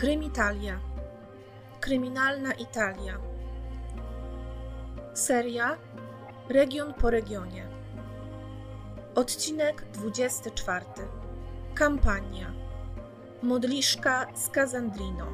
[0.00, 0.80] Krymitalia.
[1.80, 3.20] Kryminalna Italia.
[5.14, 5.78] Seria
[6.48, 7.68] Region po regionie.
[9.14, 10.84] Odcinek 24.
[11.74, 12.52] Kampania.
[13.42, 15.32] Modliszka z Kazandrino.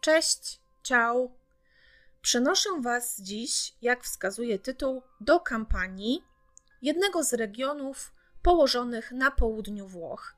[0.00, 1.30] Cześć, ciao.
[2.22, 6.24] Przenoszę Was dziś, jak wskazuje tytuł, do kampanii
[6.82, 10.34] jednego z regionów położonych na południu Włoch.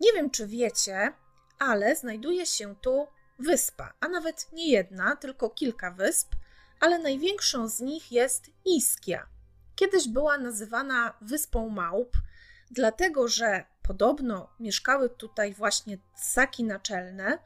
[0.00, 1.12] Nie wiem, czy wiecie,
[1.58, 3.06] ale znajduje się tu
[3.38, 6.34] wyspa, a nawet nie jedna, tylko kilka wysp,
[6.80, 9.26] ale największą z nich jest Ischia.
[9.76, 12.16] Kiedyś była nazywana Wyspą Małp,
[12.70, 17.38] dlatego że podobno mieszkały tutaj właśnie ssaki naczelne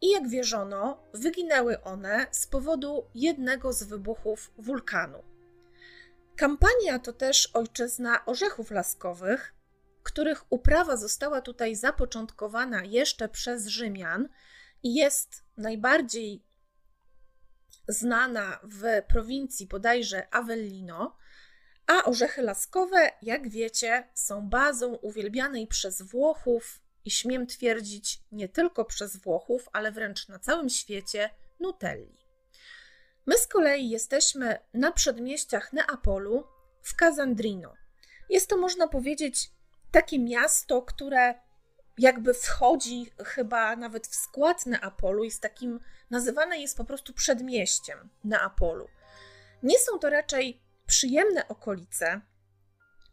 [0.00, 5.22] i jak wierzono, wyginęły one z powodu jednego z wybuchów wulkanu.
[6.36, 9.54] Kampania to też ojczyzna orzechów laskowych,
[10.04, 14.28] których uprawa została tutaj zapoczątkowana jeszcze przez Rzymian
[14.82, 16.42] i jest najbardziej
[17.88, 21.16] znana w prowincji bodajże Avellino,
[21.86, 28.84] a orzechy laskowe, jak wiecie, są bazą uwielbianej przez Włochów i śmiem twierdzić nie tylko
[28.84, 31.30] przez Włochów, ale wręcz na całym świecie
[31.60, 32.24] Nutelli.
[33.26, 36.44] My z kolei jesteśmy na przedmieściach Neapolu
[36.82, 37.74] w Casandrino.
[38.30, 39.50] Jest to, można powiedzieć,
[39.94, 41.34] takie miasto, które
[41.98, 48.88] jakby wchodzi chyba nawet w skład Neapolu, jest takim, nazywane jest po prostu przedmieściem Neapolu.
[49.62, 52.20] Nie są to raczej przyjemne okolice.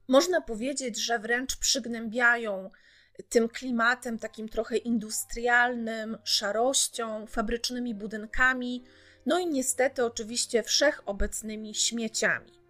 [0.07, 2.69] Można powiedzieć, że wręcz przygnębiają
[3.29, 8.83] tym klimatem takim trochę industrialnym, szarością, fabrycznymi budynkami,
[9.25, 12.60] no i niestety oczywiście wszechobecnymi śmieciami.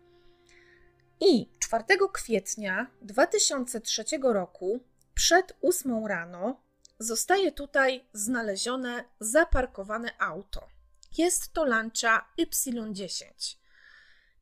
[1.21, 1.83] I 4
[2.13, 4.79] kwietnia 2003 roku,
[5.13, 6.61] przed 8 rano,
[6.99, 10.67] zostaje tutaj znalezione zaparkowane auto.
[11.17, 13.57] Jest to Lancia Y10.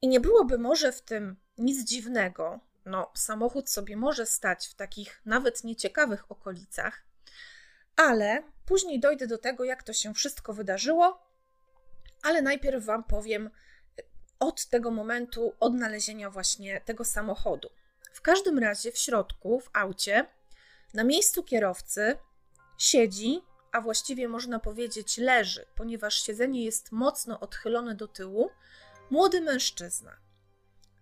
[0.02, 2.60] I nie byłoby może w tym nic dziwnego.
[2.86, 7.04] No, samochód sobie może stać w takich nawet nieciekawych okolicach,
[7.96, 11.30] ale później dojdę do tego, jak to się wszystko wydarzyło.
[12.24, 13.50] Ale najpierw Wam powiem,
[14.40, 17.70] od tego momentu odnalezienia właśnie tego samochodu.
[18.14, 20.26] W każdym razie w środku, w aucie,
[20.94, 22.18] na miejscu kierowcy
[22.78, 23.42] siedzi,
[23.72, 28.50] a właściwie można powiedzieć leży, ponieważ siedzenie jest mocno odchylone do tyłu,
[29.10, 30.18] młody mężczyzna.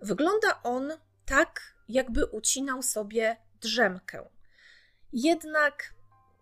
[0.01, 0.91] Wygląda on
[1.25, 4.29] tak, jakby ucinał sobie drzemkę.
[5.13, 5.93] Jednak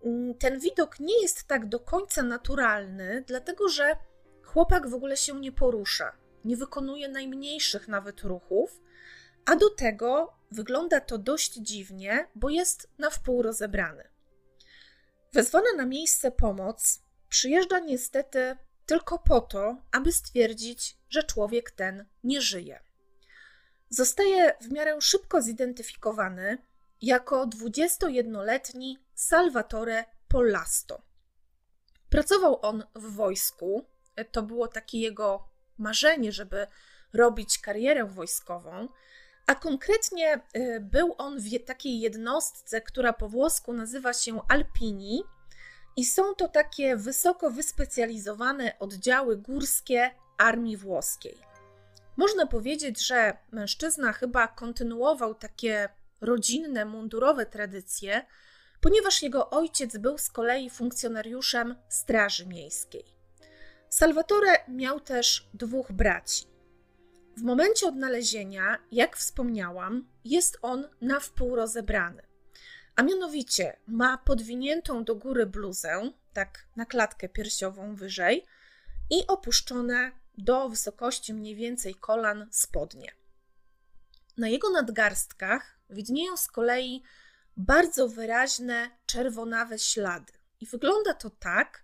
[0.04, 3.98] mm, ten widok nie jest tak do końca naturalny, dlatego że
[4.44, 8.82] chłopak w ogóle się nie porusza nie wykonuje najmniejszych nawet ruchów,
[9.46, 14.10] a do tego wygląda to dość dziwnie, bo jest na wpół rozebrany.
[15.34, 22.42] Wezwana na miejsce pomoc przyjeżdża niestety tylko po to, aby stwierdzić, że człowiek ten nie
[22.42, 22.80] żyje.
[23.90, 26.58] Zostaje w miarę szybko zidentyfikowany
[27.02, 31.02] jako 21-letni Salvatore Pollasto.
[32.10, 33.86] Pracował on w wojsku,
[34.32, 36.68] to było takie jego marzenie, żeby
[37.14, 38.88] robić karierę wojskową,
[39.48, 45.24] a konkretnie y, był on w takiej jednostce, która po włosku nazywa się Alpini,
[45.98, 51.38] i są to takie wysoko wyspecjalizowane oddziały górskie armii włoskiej.
[52.18, 55.90] Można powiedzieć, że mężczyzna chyba kontynuował takie
[56.22, 58.26] rodzinne, mundurowe tradycje,
[58.82, 63.15] ponieważ jego ojciec był z kolei funkcjonariuszem Straży Miejskiej.
[63.96, 66.46] Salvatore miał też dwóch braci.
[67.38, 72.22] W momencie odnalezienia, jak wspomniałam, jest on na wpół rozebrany.
[72.96, 78.46] A mianowicie ma podwiniętą do góry bluzę, tak na klatkę piersiową wyżej,
[79.10, 83.12] i opuszczone do wysokości mniej więcej kolan spodnie.
[84.38, 87.04] Na jego nadgarstkach widnieją z kolei
[87.58, 90.34] bardzo wyraźne czerwonawe ślady.
[90.60, 91.84] I wygląda to tak,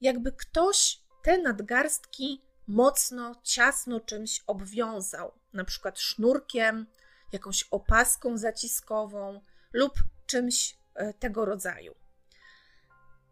[0.00, 6.86] jakby ktoś te nadgarstki mocno, ciasno czymś obwiązał, na przykład sznurkiem,
[7.32, 9.40] jakąś opaską zaciskową
[9.72, 9.92] lub
[10.26, 11.94] czymś e, tego rodzaju.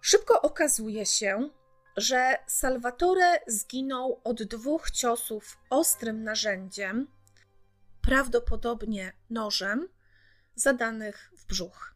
[0.00, 1.50] Szybko okazuje się,
[1.96, 7.06] że Salvatore zginął od dwóch ciosów ostrym narzędziem,
[8.02, 9.88] prawdopodobnie nożem,
[10.54, 11.94] zadanych w brzuch.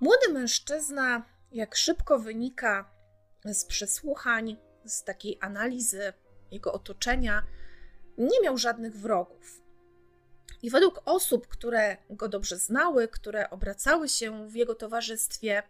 [0.00, 2.95] Młody mężczyzna, jak szybko wynika
[3.54, 6.12] z przesłuchań, z takiej analizy
[6.50, 7.42] jego otoczenia,
[8.18, 9.62] nie miał żadnych wrogów.
[10.62, 15.62] I według osób, które go dobrze znały, które obracały się w jego towarzystwie,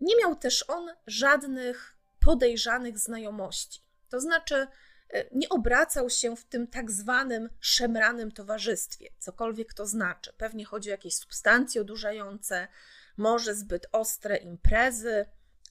[0.00, 3.80] Nie miał też on żadnych podejrzanych znajomości.
[4.08, 4.66] To znaczy,
[5.10, 10.32] e, nie obracał się w tym tak zwanym szemranym towarzystwie, cokolwiek to znaczy.
[10.36, 12.68] Pewnie chodzi o jakieś substancje odurzające,
[13.16, 15.26] może zbyt ostre imprezy,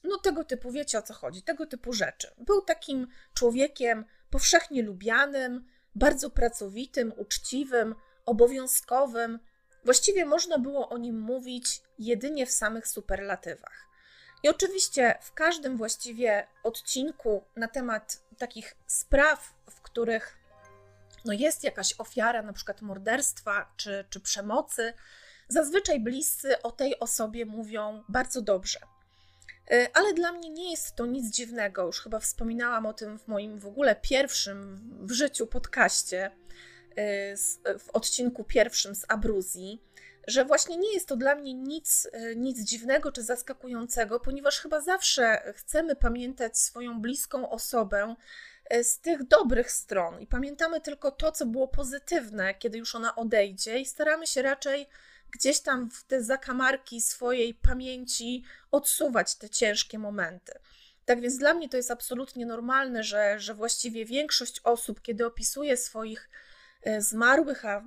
[0.08, 2.28] no tego typu, wiecie o co chodzi, tego typu rzeczy.
[2.38, 7.94] Był takim człowiekiem powszechnie lubianym, bardzo pracowitym, uczciwym,
[8.26, 9.38] obowiązkowym.
[9.84, 13.86] Właściwie można było o nim mówić jedynie w samych superlatywach.
[14.42, 20.38] I oczywiście w każdym właściwie odcinku na temat takich spraw, w których
[21.24, 24.92] no jest jakaś ofiara, na przykład morderstwa czy, czy przemocy,
[25.48, 28.78] zazwyczaj bliscy o tej osobie mówią bardzo dobrze.
[29.72, 31.86] Y, ale dla mnie nie jest to nic dziwnego.
[31.86, 36.30] Już chyba wspominałam o tym w moim w ogóle pierwszym w życiu podcaście,
[36.98, 39.82] y, w odcinku pierwszym z Abruzji,
[40.26, 45.52] że właśnie nie jest to dla mnie nic, nic dziwnego czy zaskakującego, ponieważ chyba zawsze
[45.56, 48.16] chcemy pamiętać swoją bliską osobę
[48.82, 53.78] z tych dobrych stron i pamiętamy tylko to, co było pozytywne, kiedy już ona odejdzie,
[53.78, 54.88] i staramy się raczej
[55.36, 60.52] gdzieś tam w te zakamarki swojej pamięci odsuwać te ciężkie momenty.
[61.04, 65.76] Tak więc dla mnie to jest absolutnie normalne, że, że właściwie większość osób, kiedy opisuje
[65.76, 66.30] swoich
[66.82, 67.84] e, zmarłych, a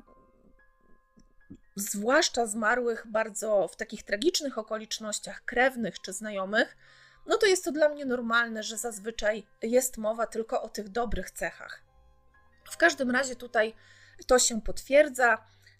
[1.75, 6.77] zwłaszcza zmarłych bardzo w takich tragicznych okolicznościach krewnych czy znajomych,
[7.25, 11.31] no to jest to dla mnie normalne, że zazwyczaj jest mowa tylko o tych dobrych
[11.31, 11.83] cechach.
[12.71, 13.73] W każdym razie tutaj
[14.27, 15.37] to się potwierdza.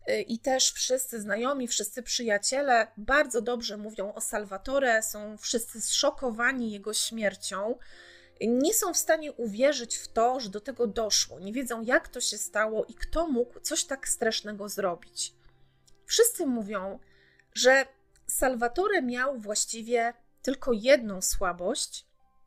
[0.09, 6.71] Y, i też wszyscy znajomi, wszyscy przyjaciele bardzo dobrze mówią o Salvatore, są wszyscy zszokowani
[6.71, 7.77] jego śmiercią.
[8.41, 11.39] Nie są w stanie uwierzyć w to, że do tego doszło.
[11.39, 15.33] Nie wiedzą, jak to się stało i kto mógł coś tak strasznego zrobić.
[16.05, 16.99] Wszyscy mówią,
[17.53, 17.85] że
[18.27, 22.05] Salvatore miał właściwie tylko jedną słabość,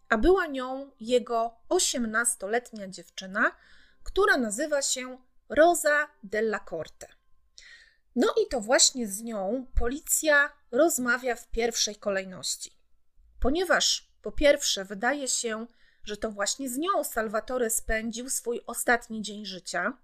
[0.09, 3.53] a była nią jego 18-letnia dziewczyna,
[4.03, 5.19] która nazywa się
[5.49, 7.22] Rosa della Corte.
[8.17, 12.73] No i to właśnie z nią policja rozmawia w pierwszej kolejności.
[13.41, 15.67] Ponieważ po pierwsze wydaje się,
[16.05, 19.99] że to właśnie z nią Salvatore spędził swój ostatni dzień życia.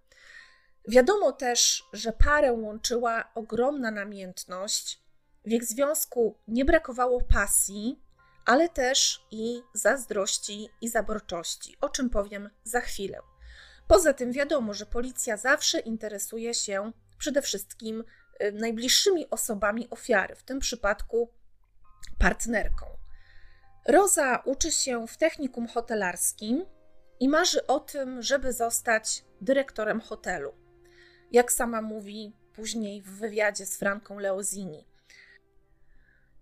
[0.88, 5.02] Wiadomo też, że parę łączyła ogromna namiętność.
[5.44, 8.02] W ich związku nie brakowało pasji,
[8.44, 13.20] ale też i zazdrości i zaborczości, o czym powiem za chwilę.
[13.88, 18.04] Poza tym wiadomo, że policja zawsze interesuje się przede wszystkim
[18.42, 21.32] y, najbliższymi osobami ofiary, w tym przypadku
[22.18, 22.86] partnerką.
[23.88, 26.66] Roza uczy się w technikum hotelarskim
[27.20, 30.54] i marzy o tym, żeby zostać dyrektorem hotelu.
[31.32, 34.86] Jak sama mówi później w wywiadzie z Franką Leozini.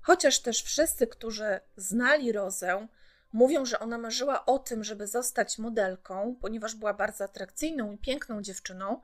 [0.01, 2.89] Chociaż też wszyscy, którzy znali Rozę,
[3.33, 8.43] mówią, że ona marzyła o tym, żeby zostać modelką, ponieważ była bardzo atrakcyjną i piękną
[8.43, 9.01] dziewczyną,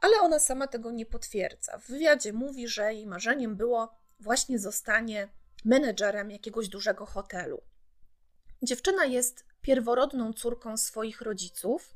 [0.00, 1.78] ale ona sama tego nie potwierdza.
[1.78, 5.28] W wywiadzie mówi, że jej marzeniem było właśnie zostanie
[5.64, 7.62] menedżerem jakiegoś dużego hotelu.
[8.62, 11.94] Dziewczyna jest pierworodną córką swoich rodziców,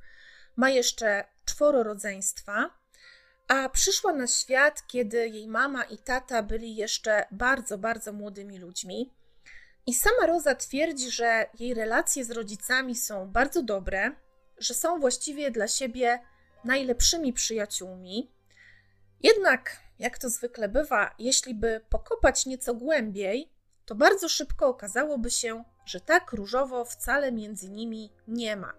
[0.57, 2.71] ma jeszcze czworo rodzeństwa,
[3.49, 9.15] a przyszła na świat, kiedy jej mama i tata byli jeszcze bardzo, bardzo młodymi ludźmi.
[9.87, 14.17] I sama Roza twierdzi, że jej relacje z rodzicami są bardzo dobre,
[14.59, 16.19] że są właściwie dla siebie
[16.65, 18.31] najlepszymi przyjaciółmi.
[19.23, 23.53] Jednak, jak to zwykle bywa, jeśli by pokopać nieco głębiej,
[23.85, 28.73] to bardzo szybko okazałoby się, że tak różowo wcale między nimi nie ma.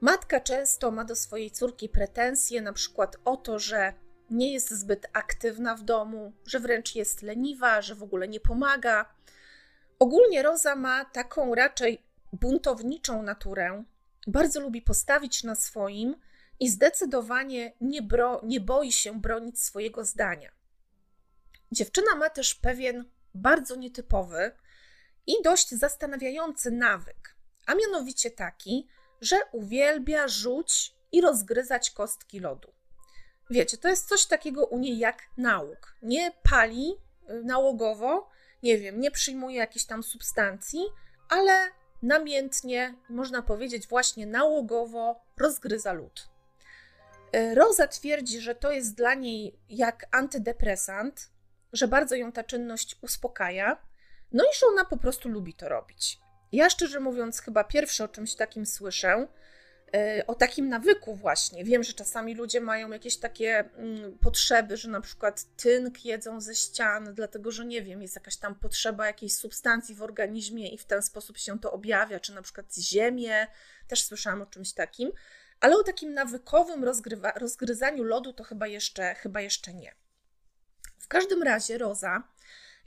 [0.00, 3.92] Matka często ma do swojej córki pretensje, na przykład o to, że
[4.30, 9.14] nie jest zbyt aktywna w domu, że wręcz jest leniwa, że w ogóle nie pomaga.
[9.98, 12.02] Ogólnie Roza ma taką raczej
[12.32, 13.84] buntowniczą naturę.
[14.26, 16.16] Bardzo lubi postawić na swoim,
[16.60, 20.50] i zdecydowanie nie, bro, nie boi się bronić swojego zdania.
[21.72, 24.52] Dziewczyna ma też pewien bardzo nietypowy
[25.26, 27.36] i dość zastanawiający nawyk,
[27.66, 28.88] a mianowicie taki,
[29.20, 32.72] że uwielbia rzuć i rozgryzać kostki lodu.
[33.50, 35.96] Wiecie, to jest coś takiego u niej jak nauk.
[36.02, 36.94] Nie pali
[37.30, 38.30] y, nałogowo,
[38.62, 40.80] nie wiem, nie przyjmuje jakiejś tam substancji,
[41.28, 41.70] ale
[42.02, 46.28] namiętnie, można powiedzieć, właśnie nałogowo rozgryza lód.
[47.32, 51.30] E, Roza twierdzi, że to jest dla niej jak antydepresant,
[51.72, 53.82] że bardzo ją ta czynność uspokaja,
[54.32, 56.18] no i że ona po prostu lubi to robić.
[56.52, 59.28] Ja szczerze mówiąc, chyba pierwszy o czymś takim słyszę.
[59.94, 61.64] E, o takim nawyku właśnie.
[61.64, 66.54] Wiem, że czasami ludzie mają jakieś takie mm, potrzeby, że na przykład tynk jedzą ze
[66.54, 70.84] ścian, dlatego że nie wiem, jest jakaś tam potrzeba jakiejś substancji w organizmie i w
[70.84, 73.46] ten sposób się to objawia, czy na przykład ziemię,
[73.88, 75.12] też słyszałam o czymś takim,
[75.60, 76.84] ale o takim nawykowym
[77.34, 79.94] rozgryzaniu lodu to chyba jeszcze, chyba jeszcze nie.
[80.98, 82.22] W każdym razie Roza,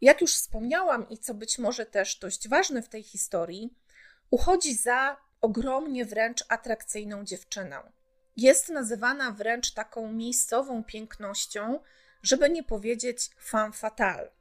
[0.01, 3.77] jak już wspomniałam i co być może też dość ważne w tej historii,
[4.31, 7.77] uchodzi za ogromnie wręcz atrakcyjną dziewczyną.
[8.37, 11.79] Jest nazywana wręcz taką miejscową pięknością,
[12.23, 14.31] żeby nie powiedzieć femme fatale.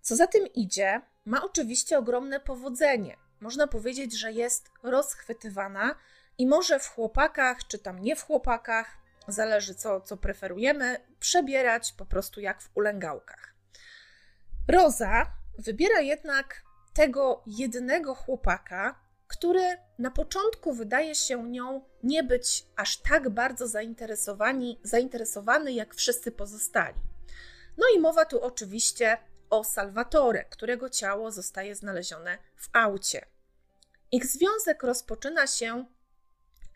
[0.00, 3.16] Co za tym idzie, ma oczywiście ogromne powodzenie.
[3.40, 5.96] Można powiedzieć, że jest rozchwytywana
[6.38, 12.06] i może w chłopakach, czy tam nie w chłopakach, zależy co, co preferujemy, przebierać po
[12.06, 13.54] prostu jak w ulęgałkach.
[14.68, 15.26] Roza
[15.58, 16.62] wybiera jednak
[16.94, 24.80] tego jednego chłopaka, który na początku wydaje się nią nie być aż tak bardzo zainteresowani,
[24.82, 27.00] zainteresowany jak wszyscy pozostali.
[27.76, 29.18] No i mowa tu oczywiście
[29.50, 33.26] o Salvatore, którego ciało zostaje znalezione w aucie.
[34.12, 35.86] Ich związek rozpoczyna się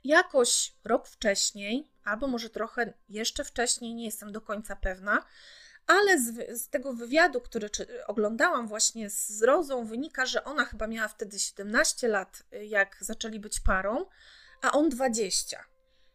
[0.05, 5.25] jakoś rok wcześniej, albo może trochę jeszcze wcześniej, nie jestem do końca pewna,
[5.87, 10.87] ale z, z tego wywiadu, który czy, oglądałam właśnie z Rozą, wynika, że ona chyba
[10.87, 14.07] miała wtedy 17 lat, jak zaczęli być parą,
[14.63, 15.65] a on 20.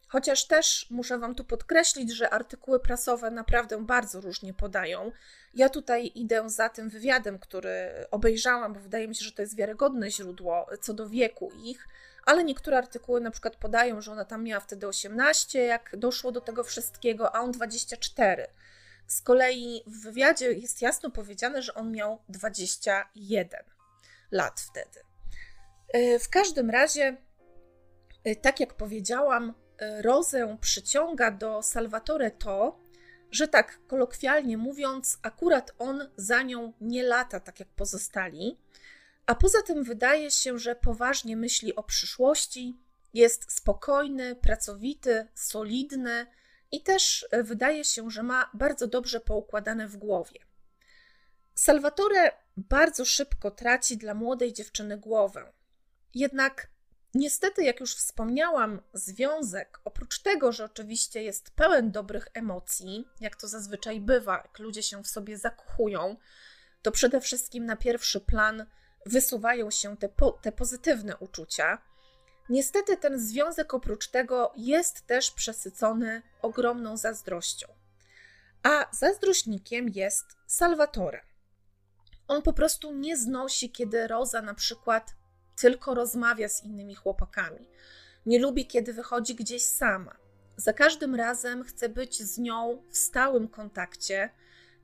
[0.08, 5.12] Chociaż też muszę Wam tu podkreślić, że artykuły prasowe naprawdę bardzo różnie podają.
[5.54, 9.56] Ja tutaj idę za tym wywiadem, który obejrzałam, bo wydaje mi się, że to jest
[9.56, 11.88] wiarygodne źródło co do wieku ich,
[12.26, 16.40] ale niektóre artykuły na przykład podają, że ona tam miała wtedy 18, jak doszło do
[16.40, 18.46] tego wszystkiego, a on 24.
[19.06, 23.60] Z kolei w wywiadzie jest jasno powiedziane, że on miał 21
[24.30, 25.00] lat wtedy.
[25.88, 27.16] E, w każdym razie,
[28.24, 32.78] e, tak jak powiedziałam, e, Rozę przyciąga do Salvatore to,
[33.30, 38.58] że tak kolokwialnie mówiąc, akurat on za nią nie lata tak jak pozostali,
[39.26, 42.76] a poza tym wydaje się, że poważnie myśli o przyszłości,
[43.14, 46.26] jest spokojny, pracowity, solidny
[46.72, 50.40] i też e, wydaje się, że ma bardzo dobrze poukładane w głowie.
[51.54, 55.52] Salvatore bardzo szybko traci dla młodej dziewczyny głowę.
[56.14, 56.70] Jednak
[57.14, 63.48] niestety, jak już wspomniałam, związek, oprócz tego, że oczywiście jest pełen dobrych emocji, jak to
[63.48, 66.16] zazwyczaj bywa, jak ludzie się w sobie zakochują,
[66.82, 68.66] to przede wszystkim na pierwszy plan
[69.06, 71.78] wysuwają się te, po, te pozytywne uczucia
[72.48, 77.66] Niestety ten związek oprócz tego jest też przesycony ogromną zazdrością.
[78.62, 81.20] A zazdrośnikiem jest Salvatore.
[82.28, 85.14] On po prostu nie znosi, kiedy Roza na przykład
[85.56, 87.68] tylko rozmawia z innymi chłopakami.
[88.26, 90.16] Nie lubi, kiedy wychodzi gdzieś sama.
[90.56, 94.30] Za każdym razem chce być z nią w stałym kontakcie.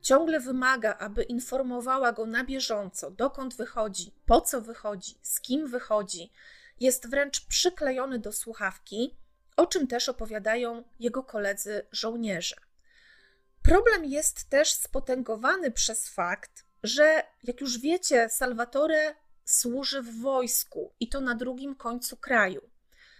[0.03, 6.31] Ciągle wymaga, aby informowała go na bieżąco, dokąd wychodzi, po co wychodzi, z kim wychodzi
[6.79, 9.15] jest wręcz przyklejony do słuchawki,
[9.57, 12.55] o czym też opowiadają jego koledzy żołnierze.
[13.61, 21.09] Problem jest też spotęgowany przez fakt, że, jak już wiecie, Salvatore służy w wojsku i
[21.09, 22.61] to na drugim końcu kraju,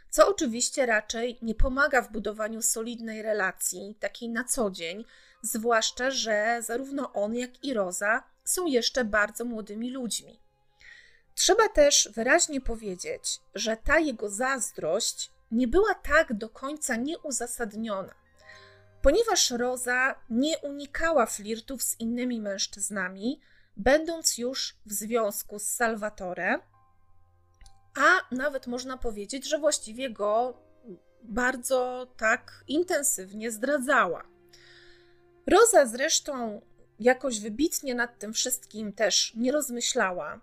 [0.10, 5.06] co oczywiście raczej nie pomaga w budowaniu solidnej relacji, takiej na co dzień,
[5.44, 10.40] zwłaszcza, że zarówno on, jak i Roza są jeszcze bardzo młodymi ludźmi.
[11.36, 18.14] Trzeba też wyraźnie powiedzieć, że ta jego zazdrość nie była tak do końca nieuzasadniona,
[19.02, 23.42] ponieważ Roza nie unikała flirtów z innymi mężczyznami,
[23.78, 26.60] będąc już w związku z Salvatore,
[27.96, 30.58] a nawet można powiedzieć, że właściwie go
[31.24, 34.33] bardzo tak intensywnie zdradzała.
[35.48, 36.62] Roza zresztą
[37.00, 40.42] jakoś wybitnie nad tym wszystkim też nie rozmyślała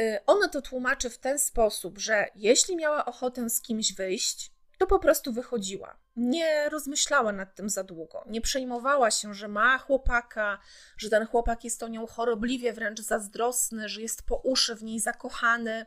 [0.00, 4.86] Y, ona to tłumaczy w ten sposób, że jeśli miała ochotę z kimś wyjść, to
[4.86, 5.96] po prostu wychodziła.
[6.16, 8.24] Nie rozmyślała nad tym za długo.
[8.26, 10.58] Nie przejmowała się, że ma chłopaka,
[10.96, 15.00] że ten chłopak jest o nią chorobliwie wręcz zazdrosny, że jest po uszy w niej
[15.00, 15.86] zakochany.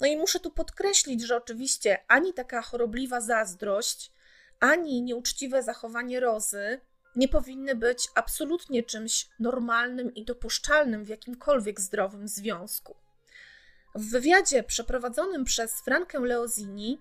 [0.00, 4.12] No i muszę tu podkreślić, że oczywiście ani taka chorobliwa zazdrość,
[4.60, 6.80] ani nieuczciwe zachowanie Rozy
[7.16, 12.96] nie powinny być absolutnie czymś normalnym i dopuszczalnym w jakimkolwiek zdrowym związku.
[13.94, 17.00] W wywiadzie przeprowadzonym przez Frankę Leozini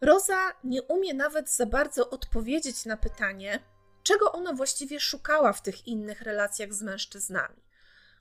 [0.00, 3.60] Rosa nie umie nawet za bardzo odpowiedzieć na pytanie,
[4.02, 7.62] czego ona właściwie szukała w tych innych relacjach z mężczyznami.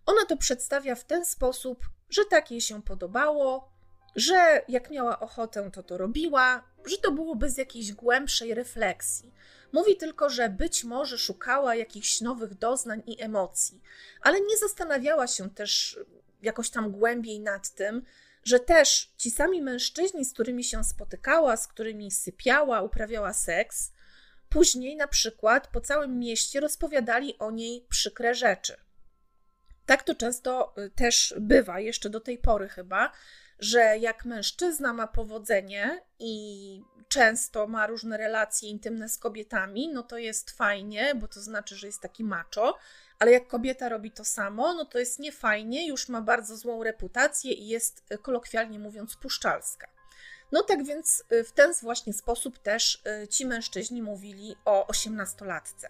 [0.06, 3.72] Ona to przedstawia w ten sposób, że tak jej się podobało,
[4.16, 9.34] że jak miała ochotę, to to robiła, że to było bez jakiejś głębszej refleksji.
[9.74, 13.82] Mówi tylko, że być może szukała jakichś nowych doznań i emocji,
[14.22, 16.00] ale nie zastanawiała się też
[16.42, 18.06] jakoś tam głębiej nad tym,
[18.44, 23.92] że też ci sami mężczyźni, z którymi się spotykała, z którymi sypiała, uprawiała seks,
[24.50, 28.78] później na przykład po całym mieście rozpowiadali o niej przykre rzeczy.
[29.86, 33.12] Tak to często y, też bywa, jeszcze do tej pory chyba,
[33.60, 40.18] że jak mężczyzna ma powodzenie i często ma różne relacje intymne z kobietami, no to
[40.18, 42.78] jest fajnie, bo to znaczy, że jest taki macho,
[43.20, 47.54] ale jak kobieta robi to samo, no to jest niefajnie, już ma bardzo złą reputację
[47.54, 49.88] i jest y, kolokwialnie mówiąc puszczalska.
[50.52, 55.90] No tak więc y, w ten właśnie sposób też ci mężczyźni mówili o osiemnastolatce.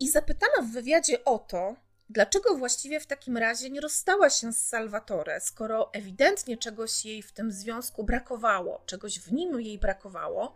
[0.00, 1.76] I zapytana w wywiadzie o to,
[2.10, 7.32] Dlaczego właściwie w takim razie nie rozstała się z Salvatore, skoro ewidentnie czegoś jej w
[7.32, 10.54] tym związku brakowało, czegoś w nim jej brakowało?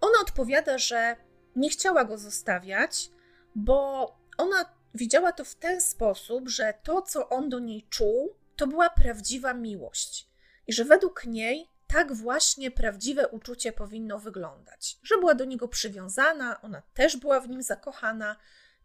[0.00, 1.16] Ona odpowiada, że
[1.56, 3.10] nie chciała go zostawiać,
[3.54, 4.06] bo
[4.38, 8.90] ona widziała to w ten sposób, że to, co on do niej czuł, to była
[8.90, 10.28] prawdziwa miłość.
[10.66, 14.98] I że według niej tak właśnie prawdziwe uczucie powinno wyglądać.
[15.02, 18.36] Że była do niego przywiązana, ona też była w nim zakochana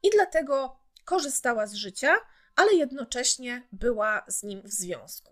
[0.04, 2.16] i dlatego korzystała z życia,
[2.56, 5.32] ale jednocześnie była z nim w związku.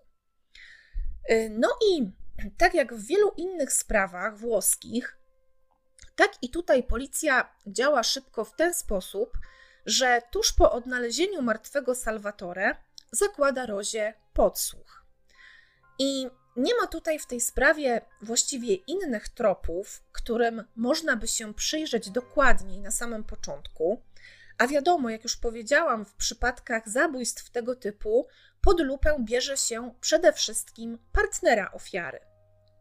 [1.31, 2.11] Y, no i
[2.57, 5.17] tak jak w wielu innych sprawach włoskich,
[6.15, 9.37] tak i tutaj policja działa szybko w ten sposób,
[9.85, 12.75] że tuż po odnalezieniu martwego Salvatore
[13.11, 15.05] zakłada Rozie podsłuch.
[15.99, 22.09] I nie ma tutaj w tej sprawie właściwie innych tropów, którym można by się przyjrzeć
[22.09, 24.01] dokładniej na samym początku,
[24.57, 28.27] a wiadomo, jak już powiedziałam, w przypadkach zabójstw tego typu
[28.61, 32.19] pod lupę bierze się przede wszystkim partnera ofiary.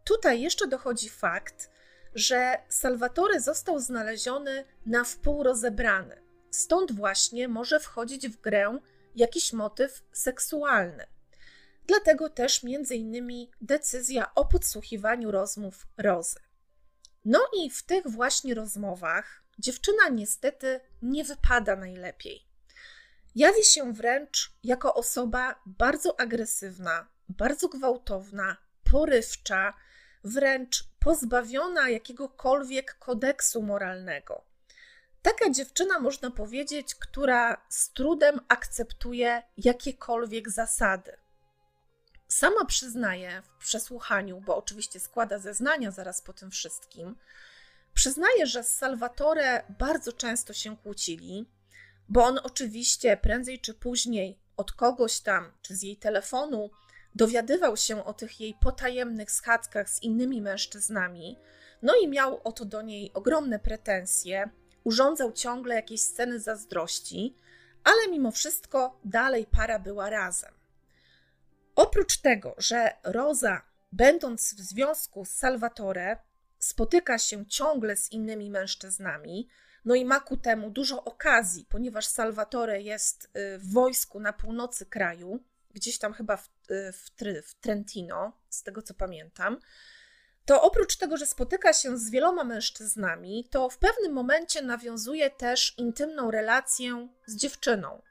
[0.05, 1.71] Tutaj jeszcze dochodzi fakt,
[2.15, 6.23] że Salvatore został znaleziony na wpół rozebrany.
[6.51, 8.79] Stąd właśnie może wchodzić w grę
[9.17, 11.07] jakiś motyw seksualny.
[11.87, 16.41] Dlatego też między innymi decyzja o podsłuchiwaniu rozmów Rozy.
[17.25, 22.47] No i w tych właśnie rozmowach dziewczyna niestety nie wypada najlepiej.
[23.35, 28.57] Jawi się wręcz jako osoba bardzo agresywna, bardzo gwałtowna,
[28.93, 29.75] porywcza,
[30.25, 34.45] wręcz pozbawiona jakiegokolwiek kodeksu moralnego.
[35.23, 41.17] Taka dziewczyna, można powiedzieć, która z trudem akceptuje jakiekolwiek zasady.
[42.29, 47.17] Sama przyznaje w przesłuchaniu, bo oczywiście składa zeznania zaraz po tym wszystkim,
[47.95, 51.47] Przyznaję, że z Salvatore bardzo często się kłócili,
[52.09, 56.71] bo on oczywiście prędzej czy później od kogoś tam, czy z jej telefonu,
[57.15, 61.39] dowiadywał się o tych jej potajemnych schadzkach z innymi mężczyznami,
[61.83, 64.51] no i miał oto do niej ogromne pretensje,
[64.85, 67.37] urządzał ciągle jakieś sceny zazdrości,
[67.85, 70.53] ale mimo wszystko dalej para była razem.
[71.77, 76.17] Oprócz tego, że Rosa, będąc w związku z Salvatore,
[76.65, 79.49] spotyka się ciągle z innymi mężczyznami,
[79.85, 84.87] no i ma ku temu dużo okazji, ponieważ Salvatore jest y, w wojsku na północy
[84.87, 85.41] kraju,
[85.75, 87.11] gdzieś tam chyba w, y, w,
[87.49, 89.61] w Trentino, z tego co pamiętam.
[90.45, 95.75] To oprócz tego, że spotyka się z wieloma mężczyznami, to w pewnym momencie nawiązuje też
[95.79, 98.03] intymną relację z dziewczyną,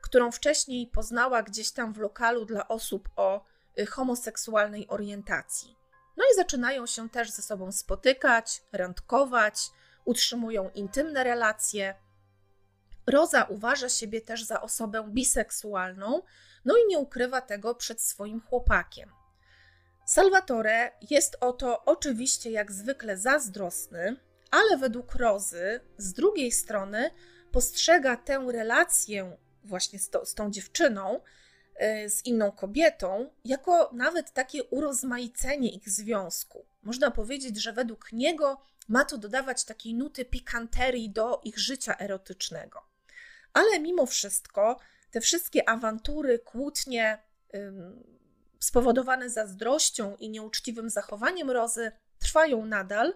[0.00, 3.44] którą wcześniej poznała gdzieś tam w lokalu dla osób o
[3.78, 5.79] y, homoseksualnej orientacji.
[6.20, 9.70] No i zaczynają się też ze sobą spotykać, randkować,
[10.04, 11.94] utrzymują intymne relacje.
[13.06, 16.22] Roza uważa siebie też za osobę biseksualną,
[16.64, 19.12] no i nie ukrywa tego przed swoim chłopakiem.
[20.06, 24.16] Salvatore jest o to oczywiście jak zwykle zazdrosny,
[24.50, 27.10] ale według Rozy z drugiej strony
[27.52, 31.20] postrzega tę relację właśnie z, to, z tą dziewczyną
[32.08, 36.66] z inną kobietą, jako nawet takie urozmaicenie ich związku.
[36.82, 42.82] Można powiedzieć, że według niego ma to dodawać takiej nuty pikanterii do ich życia erotycznego.
[43.52, 44.78] Ale mimo wszystko
[45.10, 47.18] te wszystkie awantury, kłótnie
[47.54, 48.04] ym,
[48.58, 53.14] spowodowane zazdrością i nieuczciwym zachowaniem Rozy trwają nadal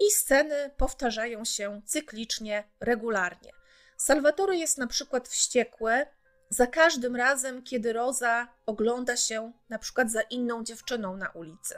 [0.00, 3.52] i sceny powtarzają się cyklicznie, regularnie.
[3.96, 6.06] Salvatore jest na przykład wściekły,
[6.52, 11.74] za każdym razem, kiedy Roza ogląda się na przykład za inną dziewczyną na ulicy.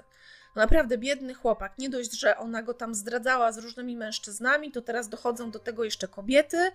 [0.57, 1.79] No naprawdę biedny chłopak.
[1.79, 5.85] Nie dość, że ona go tam zdradzała z różnymi mężczyznami, to teraz dochodzą do tego
[5.85, 6.71] jeszcze kobiety.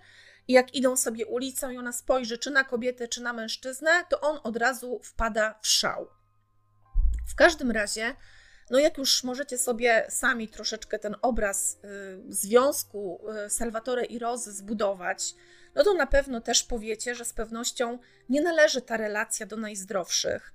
[0.48, 4.20] I jak idą sobie ulicą i ona spojrzy czy na kobietę, czy na mężczyznę, to
[4.20, 6.08] on od razu wpada w szał.
[7.28, 8.14] W każdym razie,
[8.70, 14.52] no jak już możecie sobie sami troszeczkę ten obraz y, związku y, Salvatore i Rozy
[14.52, 15.34] zbudować,
[15.74, 20.52] no to na pewno też powiecie, że z pewnością nie należy ta relacja do najzdrowszych.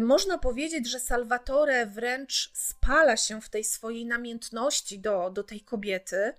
[0.00, 6.32] Można powiedzieć, że Salvatore wręcz spala się w tej swojej namiętności do, do tej kobiety,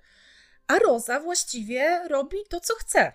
[0.68, 3.12] a Roza właściwie robi to, co chce.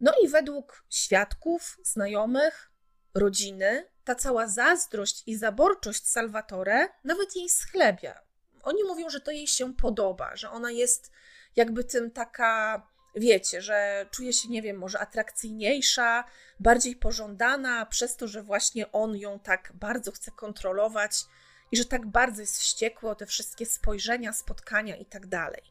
[0.00, 2.70] No i według świadków, znajomych,
[3.14, 8.20] rodziny, ta cała zazdrość i zaborczość Salvatore nawet jej schlebia.
[8.62, 11.10] Oni mówią, że to jej się podoba, że ona jest
[11.56, 16.24] jakby tym taka, wiecie, że czuje się, nie wiem, może atrakcyjniejsza,
[16.60, 21.24] bardziej pożądana, przez to, że właśnie on ją tak bardzo chce kontrolować
[21.72, 25.62] i że tak bardzo jest wściekły o te wszystkie spojrzenia, spotkania i tak dalej.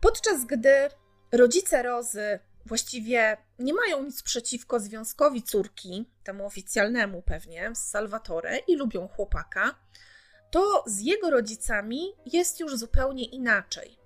[0.00, 0.88] Podczas gdy
[1.32, 8.76] rodzice Rozy właściwie nie mają nic przeciwko związkowi córki, temu oficjalnemu pewnie, z Salvatore i
[8.76, 9.74] lubią chłopaka,
[10.50, 14.01] to z jego rodzicami jest już zupełnie inaczej.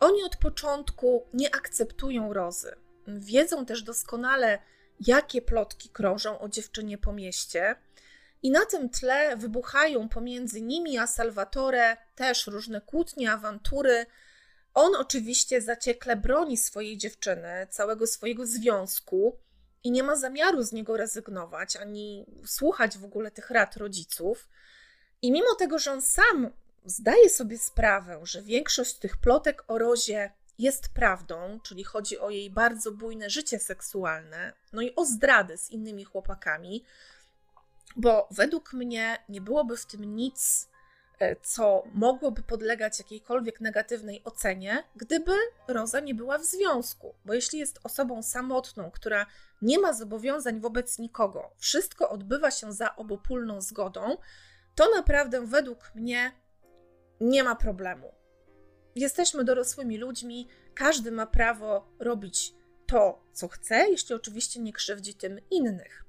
[0.00, 2.74] Oni od początku nie akceptują Rozy.
[3.06, 4.58] Wiedzą też doskonale,
[5.00, 7.76] jakie plotki krążą o dziewczynie po mieście.
[8.42, 14.06] I na tym tle wybuchają pomiędzy nimi a Salvatore też różne kłótnie, awantury,
[14.74, 19.38] on oczywiście zaciekle broni swojej dziewczyny, całego swojego związku
[19.84, 24.48] i nie ma zamiaru z niego rezygnować, ani słuchać w ogóle tych rad rodziców.
[25.22, 26.50] I mimo tego, że on sam
[26.84, 32.50] zdaje sobie sprawę, że większość tych plotek o Rozie jest prawdą, czyli chodzi o jej
[32.50, 36.84] bardzo bujne życie seksualne, no i o zdradę z innymi chłopakami,
[37.96, 40.68] bo według mnie nie byłoby w tym nic
[41.18, 45.32] E, co mogłoby podlegać jakiejkolwiek negatywnej ocenie, gdyby
[45.68, 47.14] Roza nie była w związku.
[47.24, 49.26] Bo jeśli jest osobą samotną, która
[49.62, 54.16] nie ma zobowiązań wobec nikogo, wszystko odbywa się za obopólną zgodą,
[54.74, 56.32] to naprawdę według mnie
[57.20, 58.14] nie ma problemu.
[58.94, 62.54] Jesteśmy dorosłymi ludźmi, każdy ma prawo robić
[62.86, 66.04] to, co chce, jeśli oczywiście nie krzywdzi tym innych.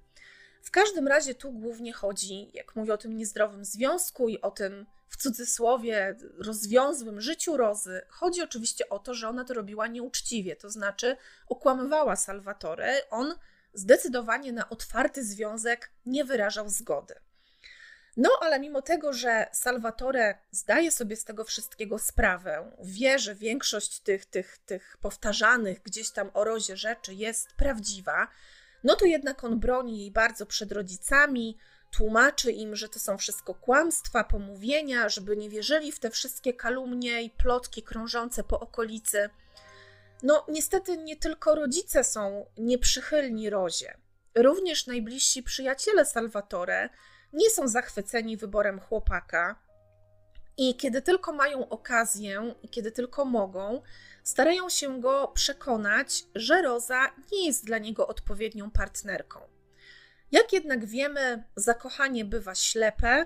[0.61, 4.85] W każdym razie tu głównie chodzi, jak mówię o tym niezdrowym związku i o tym
[5.07, 10.69] w cudzysłowie rozwiązłym życiu Rozy, chodzi oczywiście o to, że ona to robiła nieuczciwie, to
[10.69, 11.17] znaczy
[11.47, 13.09] okłamywała Salvatore.
[13.09, 13.35] On
[13.73, 17.15] zdecydowanie na otwarty związek nie wyrażał zgody.
[18.17, 23.99] No, ale mimo tego, że Salvatore zdaje sobie z tego wszystkiego sprawę, wie, że większość
[23.99, 28.27] tych, tych, tych powtarzanych gdzieś tam o Rozie rzeczy jest prawdziwa,
[28.83, 31.57] no to jednak on broni jej bardzo przed rodzicami,
[31.91, 37.21] tłumaczy im, że to są wszystko kłamstwa, pomówienia, żeby nie wierzyli w te wszystkie kalumnie
[37.21, 39.29] i plotki krążące po okolicy.
[40.23, 43.97] No, niestety nie tylko rodzice są nieprzychylni Rozie.
[44.35, 46.89] Również najbliżsi przyjaciele Salvatore
[47.33, 49.69] nie są zachwyceni wyborem chłopaka
[50.57, 53.81] i kiedy tylko mają okazję i kiedy tylko mogą,
[54.23, 59.39] starają się go przekonać, że Roza nie jest dla niego odpowiednią partnerką.
[60.31, 63.25] Jak jednak wiemy, zakochanie bywa ślepe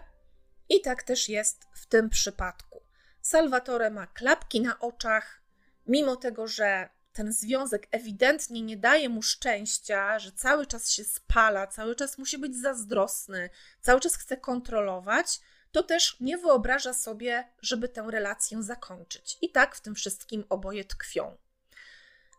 [0.69, 2.81] i tak też jest w tym przypadku.
[3.21, 5.41] Salvatore ma klapki na oczach,
[5.87, 11.67] mimo tego, że ten związek ewidentnie nie daje mu szczęścia, że cały czas się spala,
[11.67, 13.49] cały czas musi być zazdrosny,
[13.81, 15.39] cały czas chce kontrolować,
[15.71, 19.37] to też nie wyobraża sobie, żeby tę relację zakończyć.
[19.41, 21.37] I tak w tym wszystkim oboje tkwią.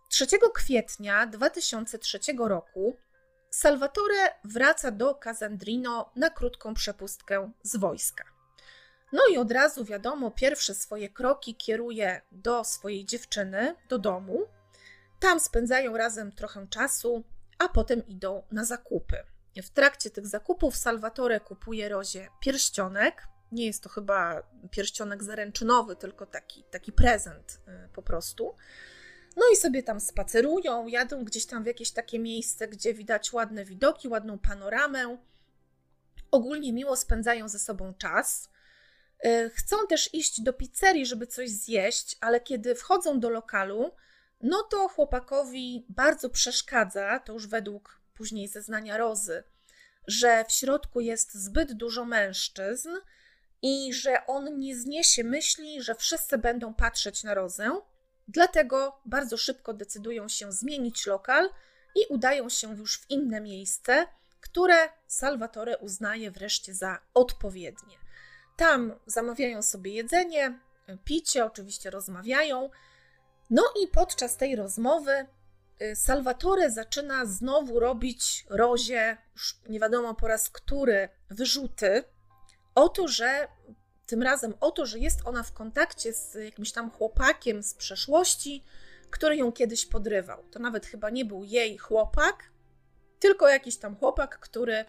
[0.08, 2.96] 3 kwietnia 2003 roku
[3.50, 8.24] Salvatore wraca do Casandrino na krótką przepustkę z wojska.
[9.12, 14.46] No i od razu wiadomo, pierwsze swoje kroki kieruje do swojej dziewczyny, do domu.
[15.24, 17.24] Tam spędzają razem trochę czasu,
[17.58, 19.16] a potem idą na zakupy.
[19.62, 23.28] W trakcie tych zakupów Salvatore kupuje Rozie pierścionek.
[23.52, 28.56] Nie jest to chyba pierścionek zaręczynowy, tylko taki, taki prezent y, po prostu.
[29.36, 33.64] No i sobie tam spacerują, jadą gdzieś tam w jakieś takie miejsce, gdzie widać ładne
[33.64, 35.18] widoki, ładną panoramę.
[36.30, 38.50] Ogólnie miło spędzają ze sobą czas.
[39.26, 43.90] Y, chcą też iść do pizzerii, żeby coś zjeść, ale kiedy wchodzą do lokalu,
[44.44, 49.44] no to chłopakowi bardzo przeszkadza, to już według później zeznania Rozy,
[50.06, 52.88] że w środku jest zbyt dużo mężczyzn
[53.62, 57.80] i że on nie zniesie myśli, że wszyscy będą patrzeć na Rozę,
[58.28, 61.50] Dlatego bardzo szybko decydują się zmienić lokal
[61.94, 64.06] i udają się już w inne miejsce,
[64.40, 67.96] które Salvatore uznaje wreszcie za odpowiednie.
[68.56, 70.58] Tam zamawiają sobie jedzenie,
[71.04, 72.70] picie, oczywiście rozmawiają.
[73.50, 75.26] No i podczas tej rozmowy
[75.82, 82.04] y, Salvatore zaczyna znowu robić Rozie, już nie wiadomo po raz który, wyrzuty.
[82.74, 83.48] o to, że
[84.06, 88.64] tym razem o to, że jest ona w kontakcie z jakimś tam chłopakiem z przeszłości,
[89.10, 90.44] który ją kiedyś podrywał.
[90.50, 92.50] To nawet chyba nie był jej chłopak,
[93.18, 94.84] tylko jakiś tam chłopak, który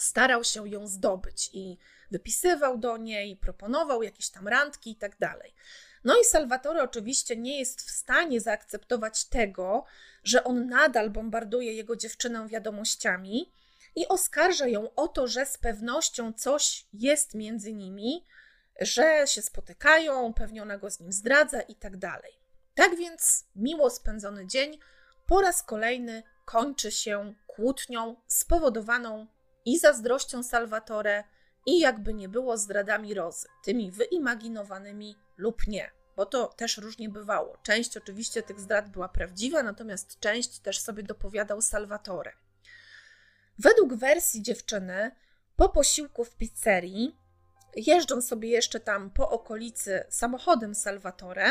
[0.00, 1.78] starał się ją zdobyć i
[2.10, 5.54] wypisywał do niej, proponował jakieś tam randki i tak dalej.
[6.06, 9.84] No i Salvatore oczywiście nie jest w stanie zaakceptować tego,
[10.24, 13.52] że on nadal bombarduje jego dziewczynę wiadomościami
[13.96, 18.24] i oskarża ją o to, że z pewnością coś jest między nimi,
[18.80, 22.32] że się spotykają, pewnie ona go z nim zdradza i tak dalej.
[22.74, 24.78] Tak więc miło spędzony dzień
[25.26, 29.26] po raz kolejny kończy się kłótnią spowodowaną
[29.64, 31.24] i zazdrością Salvatore,
[31.66, 37.56] i jakby nie było zdradami Rozy, tymi wyimaginowanymi lub nie, bo to też różnie bywało.
[37.62, 42.32] Część oczywiście tych zdrad była prawdziwa, natomiast część też sobie dopowiadał Salvatore.
[43.58, 45.10] Według wersji dziewczyny,
[45.56, 47.16] po posiłku w pizzerii,
[47.76, 51.50] jeżdżą sobie jeszcze tam po okolicy samochodem Salvatore,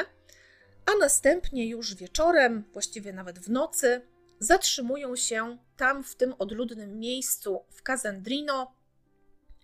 [0.85, 4.01] a następnie już wieczorem, właściwie nawet w nocy,
[4.39, 8.75] zatrzymują się tam w tym odludnym miejscu w Casandrino,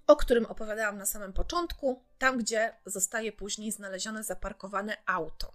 [0.08, 5.54] o którym opowiadałam na samym początku, tam gdzie zostaje później znalezione zaparkowane auto.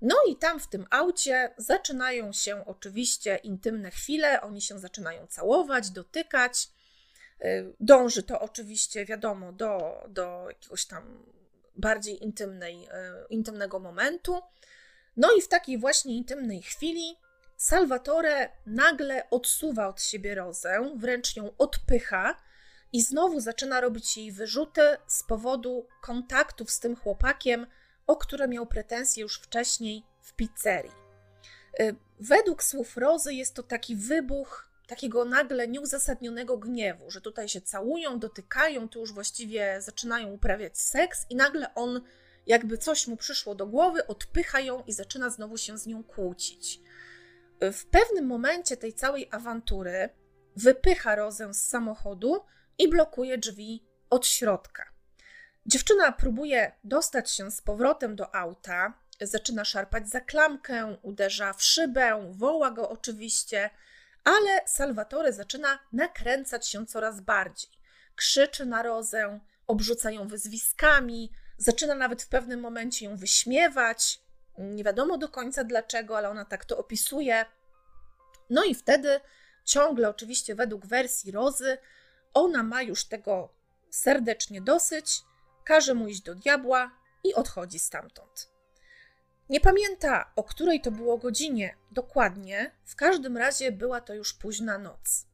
[0.00, 5.90] No i tam w tym aucie zaczynają się oczywiście intymne chwile, oni się zaczynają całować,
[5.90, 6.68] dotykać.
[7.44, 11.24] Y, dąży to oczywiście, wiadomo, do, do jakiegoś tam
[11.76, 12.88] bardziej intymnej, y,
[13.30, 14.42] intymnego momentu.
[15.16, 17.16] No i w takiej właśnie intymnej chwili
[17.56, 22.36] Salvatore nagle odsuwa od siebie Rozę, wręcz ją odpycha
[22.94, 27.66] i znowu zaczyna robić jej wyrzuty z powodu kontaktów z tym chłopakiem,
[28.06, 30.92] o które miał pretensje już wcześniej w pizzerii.
[31.80, 37.60] Y, według słów Rozy jest to taki wybuch takiego nagle nieuzasadnionego gniewu, że tutaj się
[37.60, 42.00] całują, dotykają, tu już właściwie zaczynają uprawiać seks i nagle on,
[42.46, 46.80] jakby coś mu przyszło do głowy, odpycha ją i zaczyna znowu się z nią kłócić.
[47.62, 50.08] Y, w pewnym momencie tej całej awantury
[50.56, 52.44] wypycha Rozę z samochodu
[52.78, 54.84] i blokuje drzwi od środka.
[55.66, 62.32] Dziewczyna próbuje dostać się z powrotem do auta, zaczyna szarpać za klamkę, uderza w szybę,
[62.32, 63.70] woła go oczywiście,
[64.24, 67.70] ale Salvatore zaczyna nakręcać się coraz bardziej.
[68.16, 74.20] Krzyczy na Rozę, obrzuca ją wyzwiskami, zaczyna nawet w pewnym momencie ją wyśmiewać.
[74.58, 77.46] Nie wiadomo do końca dlaczego, ale ona tak to opisuje.
[78.50, 79.20] No i wtedy,
[79.64, 81.78] ciągle oczywiście według wersji Rozy,
[82.34, 83.54] ona ma już tego
[83.90, 85.22] serdecznie dosyć,
[85.64, 86.90] każe mu iść do diabła
[87.24, 88.50] i odchodzi stamtąd.
[89.48, 94.78] Nie pamięta, o której to było godzinie dokładnie, w każdym razie była to już późna
[94.78, 95.26] noc.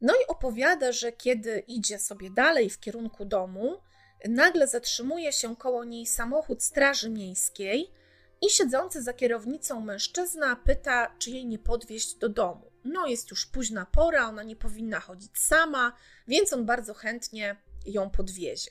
[0.00, 3.80] No i opowiada, że kiedy idzie sobie dalej w kierunku domu,
[4.28, 7.92] nagle zatrzymuje się koło niej samochód Straży Miejskiej
[8.42, 12.72] i siedzący za kierownicą mężczyzna pyta, czy jej nie podwieźć do domu.
[12.84, 15.96] No, jest już późna pora, ona nie powinna chodzić sama,
[16.28, 18.70] więc on bardzo chętnie ją podwiezie.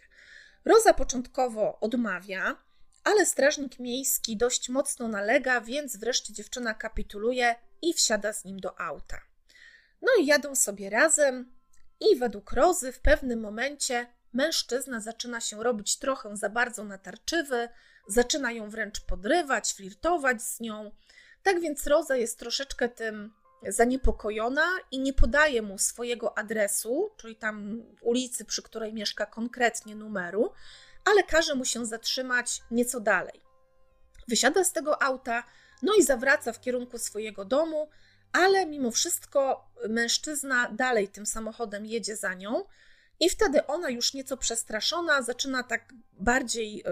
[0.65, 2.57] Roza początkowo odmawia,
[3.03, 8.79] ale strażnik miejski dość mocno nalega, więc wreszcie dziewczyna kapituluje i wsiada z nim do
[8.79, 9.21] auta.
[10.01, 11.55] No i jadą sobie razem,
[11.99, 17.69] i według Rozy w pewnym momencie mężczyzna zaczyna się robić trochę za bardzo natarczywy,
[18.07, 20.91] zaczyna ją wręcz podrywać, flirtować z nią.
[21.43, 23.33] Tak więc Roza jest troszeczkę tym
[23.67, 30.51] zaniepokojona i nie podaje mu swojego adresu, czyli tam ulicy, przy której mieszka konkretnie numeru,
[31.05, 33.41] ale każe mu się zatrzymać nieco dalej.
[34.27, 35.43] Wysiada z tego auta,
[35.81, 37.89] no i zawraca w kierunku swojego domu,
[38.31, 42.65] ale mimo wszystko mężczyzna dalej tym samochodem jedzie za nią.
[43.19, 46.83] I wtedy ona już nieco przestraszona zaczyna tak bardziej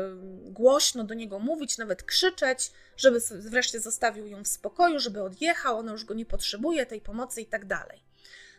[0.45, 5.91] głośno do niego mówić, nawet krzyczeć, żeby wreszcie zostawił ją w spokoju, żeby odjechał, ona
[5.91, 8.03] już go nie potrzebuje, tej pomocy i tak dalej.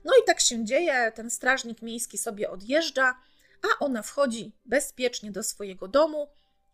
[0.04, 3.18] No i tak się dzieje, ten strażnik miejski sobie odjeżdża,
[3.62, 6.28] a ona wchodzi bezpiecznie do swojego domu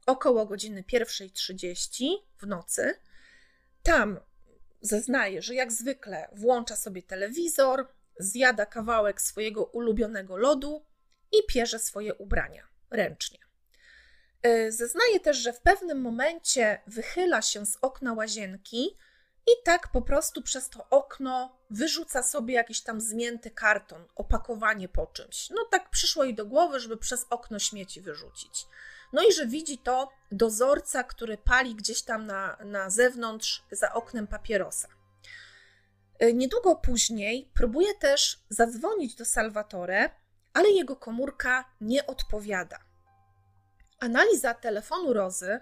[0.06, 2.04] około godziny 1.30
[2.38, 2.94] w nocy.
[3.82, 4.20] Tam
[4.80, 7.88] zeznaje, że jak zwykle włącza sobie telewizor,
[8.22, 10.84] zjada kawałek swojego ulubionego lodu
[11.32, 13.38] i pierze swoje ubrania ręcznie.
[14.46, 18.96] Y, zeznaje też, że w pewnym momencie wychyla się z okna łazienki
[19.46, 25.06] i tak po prostu przez to okno wyrzuca sobie jakiś tam zmięty karton, opakowanie po
[25.06, 25.50] czymś.
[25.50, 28.66] No tak przyszło jej do głowy, żeby przez okno śmieci wyrzucić.
[29.12, 34.26] No i że widzi to dozorca, który pali gdzieś tam na, na zewnątrz za oknem
[34.26, 34.88] papierosa.
[36.22, 40.10] Y, niedługo później próbuje też zadzwonić do Salvatore,
[40.52, 42.78] ale jego komórka nie odpowiada.
[44.00, 45.60] Analiza telefonu Rozy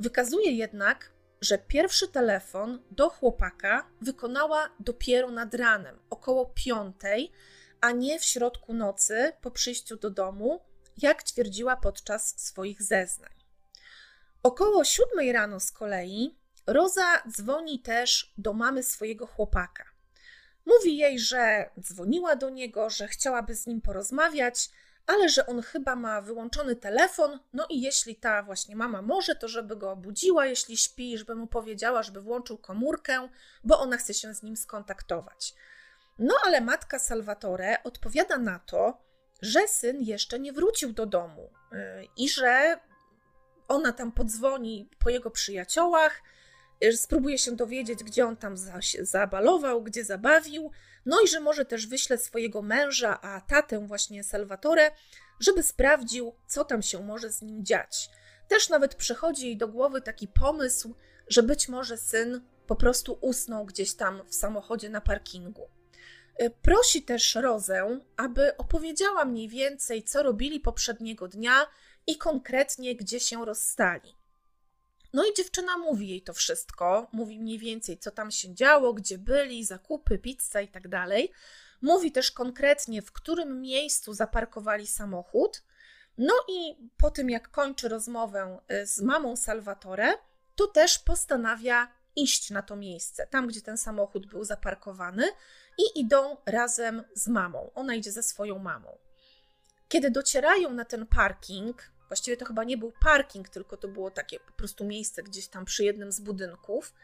[0.00, 7.32] wykazuje jednak, że pierwszy telefon do chłopaka wykonała dopiero nad ranem, około piątej,
[7.80, 10.60] a nie w środku nocy po przyjściu do domu,
[10.96, 13.34] jak twierdziła podczas swoich zeznań.
[14.42, 19.97] Około siódmej rano z kolei Roza dzwoni też do mamy swojego chłopaka.
[20.68, 24.70] Mówi jej, że dzwoniła do niego, że chciałaby z nim porozmawiać,
[25.06, 29.48] ale że on chyba ma wyłączony telefon, no i jeśli ta właśnie mama może, to
[29.48, 33.28] żeby go obudziła, jeśli śpi, żeby mu powiedziała, żeby włączył komórkę,
[33.64, 35.54] bo ona chce się z nim skontaktować.
[36.18, 38.98] No ale matka Salvatore odpowiada na to,
[39.42, 41.78] że syn jeszcze nie wrócił do domu yy,
[42.16, 42.80] i że
[43.68, 46.22] ona tam podzwoni po jego przyjaciołach,
[46.92, 48.54] spróbuje się dowiedzieć, gdzie on tam
[49.00, 50.70] zabalował, gdzie zabawił,
[51.06, 54.90] no i że może też wyśle swojego męża, a tatę właśnie Salvatore,
[55.40, 58.10] żeby sprawdził, co tam się może z nim dziać.
[58.48, 60.94] Też nawet przychodzi jej do głowy taki pomysł,
[61.28, 65.68] że być może syn po prostu usnął gdzieś tam w samochodzie na parkingu.
[66.42, 71.66] Y, prosi też Rozę, aby opowiedziała mniej więcej, co robili poprzedniego dnia
[72.06, 74.17] i konkretnie, gdzie się rozstali.
[75.12, 79.18] No i dziewczyna mówi jej to wszystko, mówi mniej więcej, co tam się działo, gdzie
[79.18, 81.32] byli, zakupy, pizza i tak dalej.
[81.82, 85.62] Mówi też konkretnie, w którym miejscu zaparkowali samochód.
[86.18, 90.14] No i po tym, jak kończy rozmowę y, z mamą Salvatore,
[90.54, 95.28] to też postanawia iść na to miejsce, tam gdzie ten samochód był zaparkowany,
[95.78, 97.70] i idą razem z mamą.
[97.74, 98.98] Ona idzie ze swoją mamą.
[99.88, 104.40] Kiedy docierają na ten parking, Właściwie to chyba nie był parking, tylko to było takie
[104.40, 106.94] po prostu miejsce gdzieś tam przy jednym z budynków.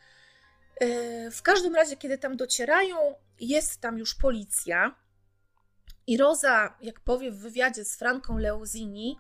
[0.81, 2.97] E, w każdym razie, kiedy tam docierają,
[3.41, 4.95] jest tam już policja.
[6.07, 9.19] I Roza, jak powie w wywiadzie z Franką Leuzini,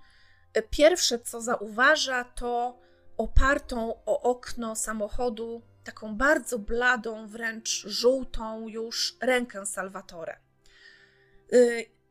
[0.55, 2.79] e, pierwsze co zauważa, to
[3.17, 10.37] opartą o okno samochodu, taką bardzo bladą, wręcz żółtą już rękę Salvatore.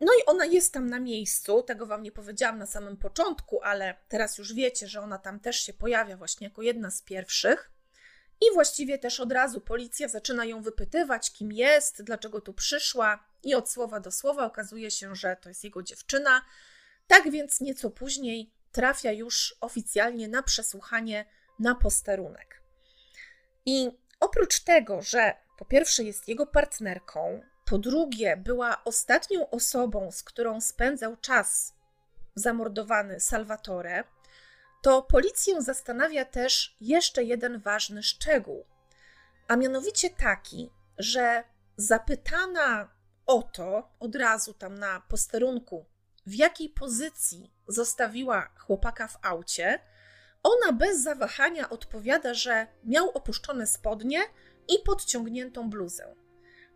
[0.01, 3.95] No i ona jest tam na miejscu, tego wam nie powiedziałam na samym początku, ale
[4.07, 7.71] teraz już wiecie, że ona tam też się pojawia właśnie jako jedna z pierwszych.
[8.41, 13.55] I właściwie też od razu policja zaczyna ją wypytywać, kim jest, dlaczego tu przyszła, i
[13.55, 16.41] od słowa do słowa okazuje się, że to jest jego dziewczyna.
[17.07, 21.25] Tak więc nieco później trafia już oficjalnie na przesłuchanie
[21.59, 22.61] na posterunek.
[23.65, 27.41] I oprócz tego, że po pierwsze jest jego partnerką,
[27.73, 31.73] po drugie, była ostatnią osobą, z którą spędzał czas
[32.35, 34.03] zamordowany Salvatore,
[34.81, 38.65] to policję zastanawia też jeszcze jeden ważny szczegół,
[39.47, 41.43] a mianowicie taki, że
[41.77, 42.89] zapytana
[43.25, 45.85] o to od razu tam na posterunku,
[46.25, 49.79] w jakiej pozycji zostawiła chłopaka w aucie,
[50.43, 54.21] ona bez zawahania odpowiada, że miał opuszczone spodnie
[54.67, 56.15] i podciągniętą bluzę.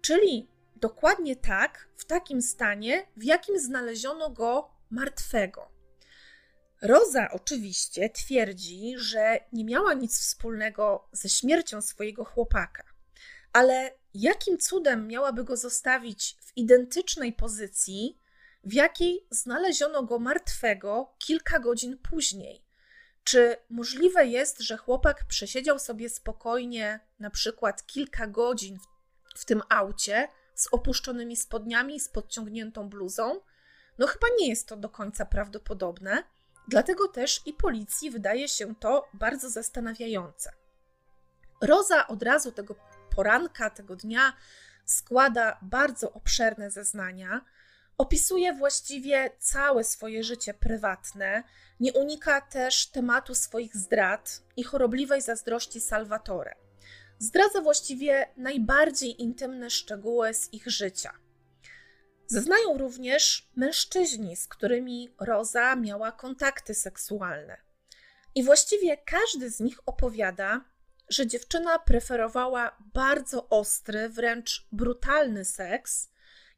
[0.02, 5.72] Czyli dokładnie tak, w takim stanie, w jakim znaleziono go martwego.
[6.82, 12.84] Roza oczywiście twierdzi, że nie miała nic wspólnego ze śmiercią swojego chłopaka,
[13.54, 18.20] ale jakim cudem miałaby go zostawić w identycznej pozycji,
[18.64, 22.64] w jakiej znaleziono go martwego kilka godzin później?
[23.24, 28.88] Czy możliwe jest, że chłopak przesiedział sobie spokojnie na przykład kilka godzin w,
[29.40, 30.28] w tym aucie,
[30.58, 33.42] z opuszczonymi spodniami i z podciągniętą bluzą?
[33.98, 36.24] No chyba nie jest to do końca prawdopodobne,
[36.68, 40.52] dlatego też i policji wydaje się to bardzo zastanawiające.
[41.62, 42.76] Roza od razu tego
[43.16, 44.34] poranka, tego dnia
[44.86, 47.42] składa bardzo obszerne zeznania,
[47.98, 51.44] opisuje właściwie całe swoje życie prywatne,
[51.80, 56.67] nie unika też tematu swoich zdrad i chorobliwej zazdrości Salvatore
[57.20, 61.14] zdradza właściwie najbardziej intymne szczegóły z ich życia.
[62.28, 67.58] Zeznają również mężczyźni, z którymi Roza miała kontakty seksualne.
[68.36, 70.62] I właściwie każdy z nich opowiada,
[71.10, 76.10] że dziewczyna preferowała bardzo ostry, wręcz brutalny seks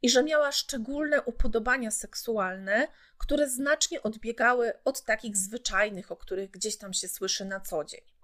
[0.01, 2.87] i że miała szczególne upodobania seksualne,
[3.17, 8.18] które znacznie odbiegały od takich zwyczajnych, o których gdzieś tam się słyszy na co dzień.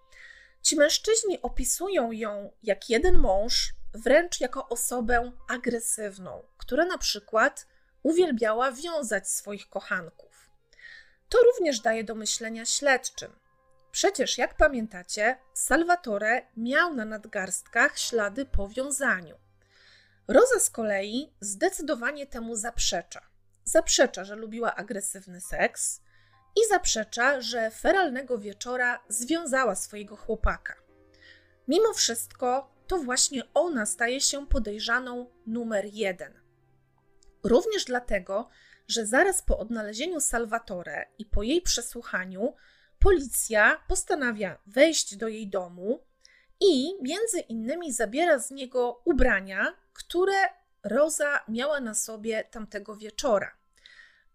[0.66, 7.68] Ci mężczyźni opisują ją jak jeden mąż, wręcz jako osobę agresywną, która na przykład
[8.04, 10.50] uwielbiała wiązać swoich kochanków.
[11.30, 13.36] To również daje do myślenia śledczym.
[13.92, 19.38] Przecież, jak pamiętacie, Salvatore miał na nadgarstkach ślady po wiązaniu.
[20.28, 23.22] Roza z kolei zdecydowanie temu zaprzecza.
[23.64, 26.02] zaprzecza, że lubiła agresywny seks
[26.56, 30.76] i zaprzecza, że feralnego wieczora związała swojego chłopaka.
[31.68, 36.34] Mimo wszystko, to właśnie ona staje się podejrzaną numer jeden.
[37.44, 38.50] Również dlatego,
[38.88, 42.54] że zaraz po odnalezieniu Salvatore i po jej przesłuchaniu,
[43.00, 46.00] policja postanawia wejść do jej domu
[46.60, 50.36] i między innymi zabiera z niego ubrania, które
[50.84, 53.58] Roza miała na sobie tamtego wieczora.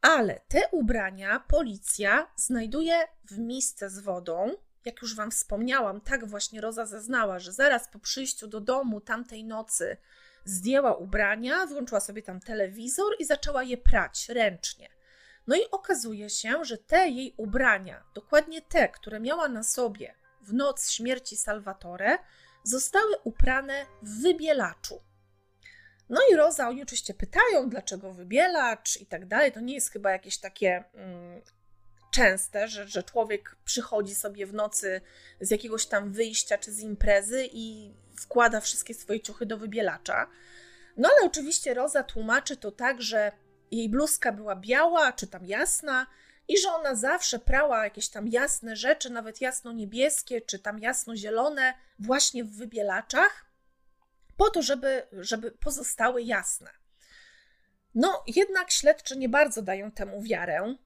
[0.00, 4.52] Ale te ubrania policja znajduje w misce z wodą.
[4.84, 9.44] Jak już Wam wspomniałam, tak właśnie Roza zeznała, że zaraz po przyjściu do domu tamtej
[9.44, 9.96] nocy
[10.44, 14.88] zdjęła ubrania, włączyła sobie tam telewizor i zaczęła je prać ręcznie.
[15.46, 20.54] No i okazuje się, że te jej ubrania, dokładnie te, które miała na sobie w
[20.54, 22.18] noc śmierci Salvatore,
[22.62, 25.09] zostały uprane w wybielaczu.
[26.10, 29.52] No i Roza, oni oczywiście pytają, dlaczego wybielacz i tak dalej.
[29.52, 31.40] To nie jest chyba jakieś takie mm,
[32.10, 35.00] częste, że, że człowiek przychodzi sobie w nocy
[35.40, 40.26] z jakiegoś tam wyjścia czy z imprezy i wkłada wszystkie swoje ciuchy do wybielacza.
[40.96, 43.32] No ale oczywiście Roza tłumaczy to tak, że
[43.70, 46.06] jej bluzka była biała czy tam jasna
[46.48, 52.44] i że ona zawsze prała jakieś tam jasne rzeczy, nawet jasno-niebieskie czy tam jasno-zielone, właśnie
[52.44, 53.49] w wybielaczach,
[54.40, 56.70] po to, żeby, żeby pozostały jasne.
[57.94, 60.76] No, jednak śledczy nie bardzo dają temu wiarę,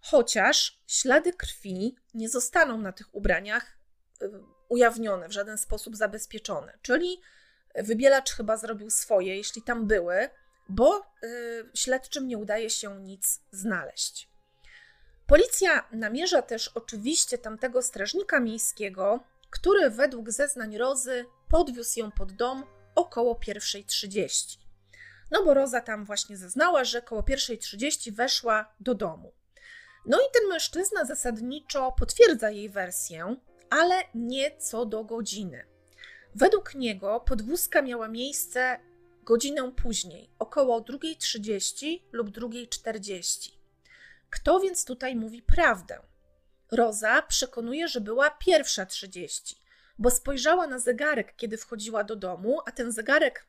[0.00, 3.78] chociaż ślady krwi nie zostaną na tych ubraniach
[4.22, 4.30] y,
[4.68, 6.78] ujawnione, w żaden sposób zabezpieczone.
[6.82, 7.20] Czyli
[7.74, 10.28] wybielacz chyba zrobił swoje, jeśli tam były,
[10.68, 14.30] bo y, śledczym nie udaje się nic znaleźć.
[15.26, 22.79] Policja namierza też oczywiście tamtego strażnika miejskiego, który według zeznań Rozy podwiózł ją pod dom
[22.94, 24.58] około 1.30.
[25.30, 29.32] No bo Roza tam właśnie zeznała, że około 1.30 weszła do domu.
[30.06, 33.36] No i ten mężczyzna zasadniczo potwierdza jej wersję,
[33.70, 35.66] ale nie co do godziny.
[36.34, 38.80] Według niego podwózka miała miejsce
[39.22, 43.50] godzinę później, około 2.30 lub 2.40.
[44.30, 46.00] Kto więc tutaj mówi prawdę?
[46.72, 49.56] Roza przekonuje, że była pierwsza 30,
[49.98, 53.46] bo spojrzała na zegarek, kiedy wchodziła do domu, a ten zegarek,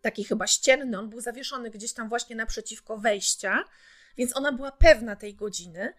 [0.00, 3.64] taki chyba ścienny, on był zawieszony gdzieś tam właśnie naprzeciwko wejścia,
[4.16, 5.94] więc ona była pewna tej godziny,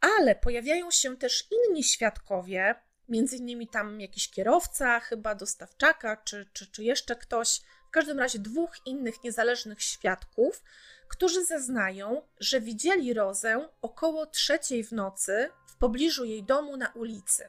[0.00, 2.74] ale pojawiają się też inni świadkowie,
[3.08, 8.38] między innymi tam jakiś kierowca, chyba dostawczaka, czy, czy, czy jeszcze ktoś, w każdym razie
[8.38, 10.62] dwóch innych niezależnych świadków,
[11.08, 17.48] którzy zeznają, że widzieli Rozę około trzeciej w nocy w pobliżu jej domu na ulicy.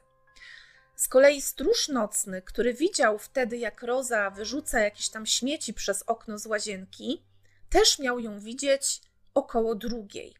[0.96, 6.38] Z kolei stróż nocny, który widział wtedy, jak Roza wyrzuca jakieś tam śmieci przez okno
[6.38, 7.22] z łazienki,
[7.70, 9.00] też miał ją widzieć
[9.34, 10.34] około drugiej.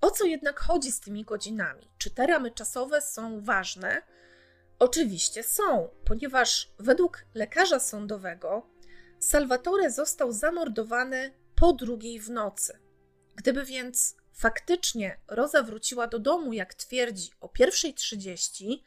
[0.00, 1.90] O co jednak chodzi z tymi godzinami?
[1.98, 4.02] Czy te ramy czasowe są ważne?
[4.78, 8.66] Oczywiście są, ponieważ według lekarza sądowego
[9.18, 12.78] Salvatore został zamordowany po drugiej w nocy.
[13.34, 18.78] Gdyby więc faktycznie Roza wróciła do domu, jak twierdzi, o 1.30,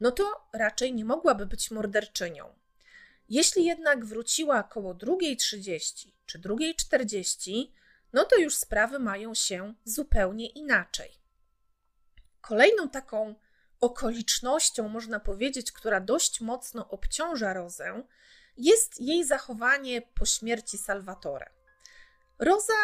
[0.00, 2.54] no to raczej nie mogłaby być morderczynią.
[3.28, 7.72] Jeśli jednak wróciła około 2.30 czy 2.40,
[8.12, 11.18] no to już sprawy mają się zupełnie inaczej.
[12.40, 13.34] Kolejną taką
[13.80, 18.02] okolicznością, można powiedzieć, która dość mocno obciąża Rozę,
[18.56, 21.50] jest jej zachowanie po śmierci Salvatore.
[22.38, 22.74] Roza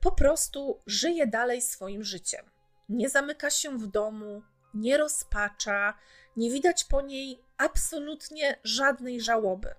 [0.00, 2.50] po prostu żyje dalej swoim życiem.
[2.88, 4.42] Nie zamyka się w domu,
[4.74, 5.98] nie rozpacza,
[6.36, 9.74] nie widać po niej absolutnie żadnej żałoby.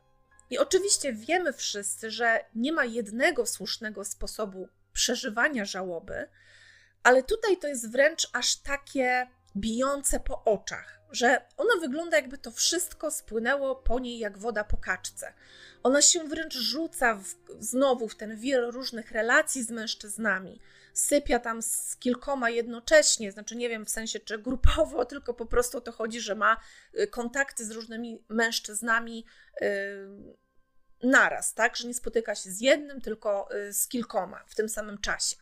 [0.49, 6.27] I oczywiście wiemy wszyscy, że nie ma jednego słusznego sposobu przeżywania żałoby,
[7.03, 9.27] ale tutaj to jest wręcz aż takie
[9.57, 14.77] bijące po oczach, że ona wygląda jakby to wszystko spłynęło po niej jak woda po
[14.77, 15.33] kaczce.
[15.83, 20.59] Ona się wręcz rzuca w, znowu w ten wir różnych relacji z mężczyznami.
[20.93, 25.77] Sypia tam z kilkoma jednocześnie, znaczy nie wiem w sensie czy grupowo, tylko po prostu
[25.77, 26.57] o to chodzi, że ma
[26.99, 29.25] y, kontakty z różnymi mężczyznami
[29.61, 29.67] yy,
[31.03, 31.75] naraz, tak?
[31.75, 35.35] Że nie spotyka się z jednym, tylko y, z kilkoma w tym samym czasie.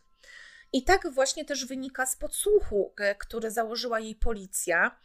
[0.72, 4.96] I tak właśnie też wynika z podsłuchu, e, który założyła jej policja.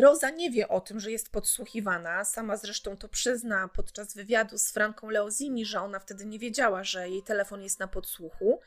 [0.00, 2.24] Roza nie wie o tym, że jest podsłuchiwana.
[2.24, 7.08] Sama zresztą to przyzna podczas wywiadu z Franką Leozini, że ona wtedy nie wiedziała, że
[7.08, 8.60] jej telefon jest na podsłuchu.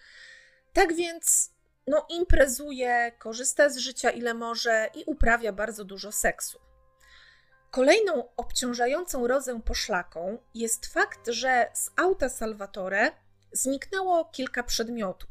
[0.74, 1.52] Tak więc
[1.88, 6.60] no, imprezuje, korzysta z życia ile może i uprawia bardzo dużo seksu.
[7.72, 13.12] Kolejną obciążającą Rozę poszlaką jest fakt, że z auta Salvatore
[13.52, 15.30] zniknęło kilka przedmiotów.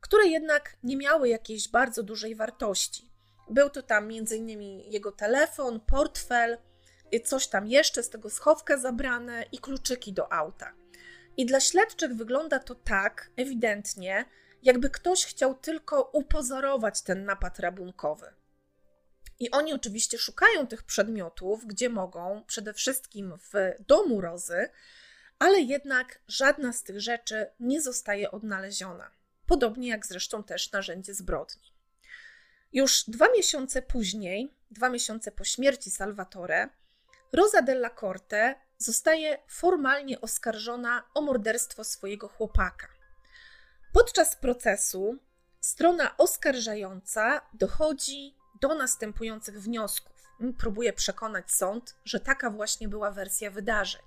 [0.00, 3.10] które jednak nie miały jakiejś bardzo dużej wartości.
[3.50, 4.80] Był to tam m.in.
[4.80, 6.58] jego telefon, portfel,
[7.24, 10.72] coś tam jeszcze z tego schowka zabrane i kluczyki do auta.
[11.36, 14.24] I dla śledczych wygląda to tak, ewidentnie,
[14.62, 18.32] jakby ktoś chciał tylko upozorować ten napad rabunkowy.
[19.40, 24.68] I oni oczywiście szukają tych przedmiotów, gdzie mogą, przede wszystkim w domu Rozy,
[25.38, 29.10] ale jednak żadna z tych rzeczy nie zostaje odnaleziona.
[29.46, 31.72] Podobnie jak zresztą też narzędzie zbrodni.
[32.72, 36.68] Już dwa miesiące później, dwa miesiące po śmierci Salvatore,
[37.32, 42.99] Rosa della Corte zostaje formalnie oskarżona o morderstwo swojego chłopaka.
[43.92, 45.18] Podczas procesu
[45.60, 50.12] strona oskarżająca dochodzi do następujących wniosków.
[50.58, 54.02] Próbuje przekonać sąd, że taka właśnie była wersja wydarzeń.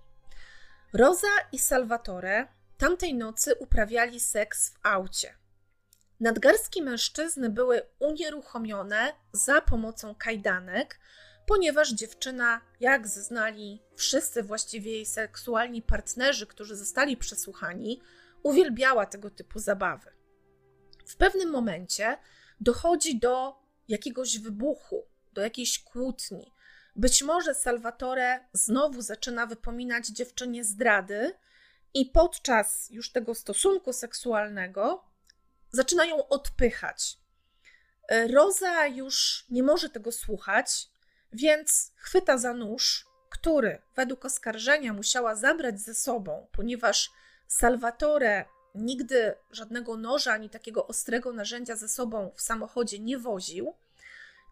[0.93, 5.35] Rosa i Salvatore tamtej nocy uprawiali seks w aucie.
[6.19, 10.99] Nadgarstki mężczyzny były unieruchomione za pomocą kajdanek,
[11.45, 18.01] ponieważ dziewczyna, jak zeznali wszyscy właściwie jej seksualni partnerzy, którzy zostali przesłuchani,
[18.43, 20.11] uwielbiała tego typu zabawy.
[21.05, 22.17] W pewnym momencie
[22.59, 23.55] dochodzi do
[23.87, 26.53] jakiegoś wybuchu, do jakiejś kłótni.
[26.95, 31.33] Być może Salvatore znowu zaczyna wypominać dziewczynie zdrady,
[31.93, 35.03] i podczas już tego stosunku seksualnego
[35.71, 37.17] zaczyna ją odpychać.
[38.33, 40.89] Roza już nie może tego słuchać,
[41.33, 47.11] więc chwyta za nóż, który według oskarżenia musiała zabrać ze sobą, ponieważ
[47.57, 48.45] Salvatore
[48.75, 53.73] nigdy żadnego noża ani takiego ostrego narzędzia ze sobą w samochodzie nie woził.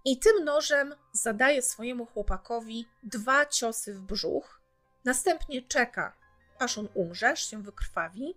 [0.05, 4.61] I tym nożem zadaje swojemu chłopakowi dwa ciosy w brzuch.
[5.05, 6.17] Następnie czeka,
[6.59, 8.35] aż on umrze, się wykrwawi.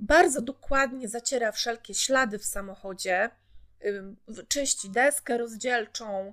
[0.00, 3.30] Bardzo dokładnie zaciera wszelkie ślady w samochodzie,
[4.48, 6.32] czyści deskę rozdzielczą,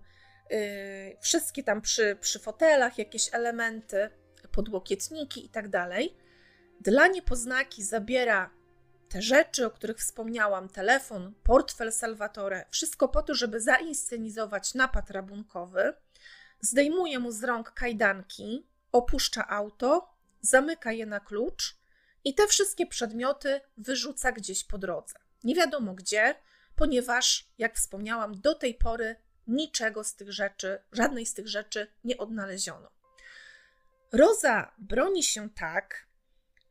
[0.52, 4.10] y, wszystkie tam przy, przy fotelach jakieś elementy,
[4.52, 5.66] podłokietniki i tak.
[6.82, 8.50] Dla niepoznaki zabiera
[9.10, 15.94] te rzeczy, o których wspomniałam, telefon, portfel Salvatore, wszystko po to, żeby zainscenizować napad rabunkowy,
[16.62, 21.78] zdejmuje mu z rąk kajdanki, opuszcza auto, zamyka je na klucz
[22.24, 25.16] i te wszystkie przedmioty wyrzuca gdzieś po drodze.
[25.44, 26.36] Nie wiadomo gdzie,
[26.76, 29.16] ponieważ, jak wspomniałam, do tej pory
[29.48, 32.90] niczego z tych rzeczy, żadnej z tych rzeczy nie odnaleziono.
[34.12, 36.07] Roza broni się tak,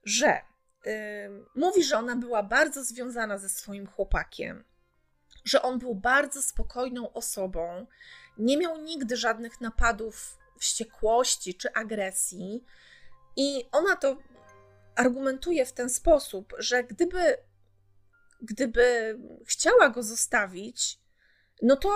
[0.06, 0.40] że
[1.54, 4.64] mówi, że ona była bardzo związana ze swoim chłopakiem,
[5.44, 7.86] że on był bardzo spokojną osobą,
[8.38, 12.64] nie miał nigdy żadnych napadów wściekłości czy agresji.
[13.36, 14.16] I ona to
[14.94, 17.36] argumentuje w ten sposób, że gdyby,
[18.42, 21.00] gdyby chciała go zostawić,
[21.62, 21.90] no to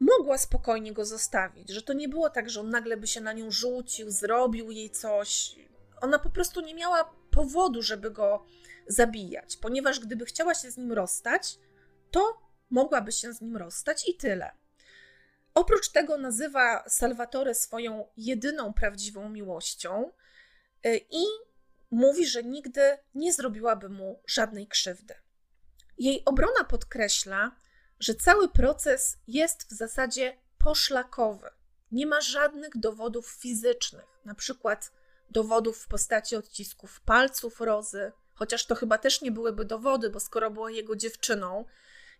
[0.00, 3.32] mogła spokojnie go zostawić, że to nie było tak, że on nagle by się na
[3.32, 5.56] nią rzucił, zrobił jej coś.
[6.00, 7.04] Ona po prostu nie miała
[7.36, 8.46] powodu, żeby go
[8.86, 11.58] zabijać, ponieważ gdyby chciała się z nim rozstać,
[12.10, 14.50] to mogłaby się z nim rozstać i tyle.
[15.54, 20.12] Oprócz tego nazywa Salvatore swoją jedyną prawdziwą miłością
[20.86, 21.24] y, i
[21.90, 25.14] mówi, że nigdy nie zrobiłaby mu żadnej krzywdy.
[25.98, 27.56] Jej obrona podkreśla,
[28.00, 31.48] że cały proces jest w zasadzie poszlakowy.
[31.92, 34.92] Nie ma żadnych dowodów fizycznych, na przykład
[35.30, 40.50] dowodów w postaci odcisków palców Rozy, chociaż to chyba też nie byłyby dowody, bo skoro
[40.50, 41.64] była jego dziewczyną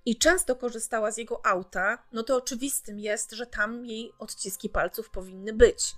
[0.04, 5.10] i często korzystała z jego auta, no to oczywistym jest, że tam jej odciski palców
[5.10, 5.94] powinny być.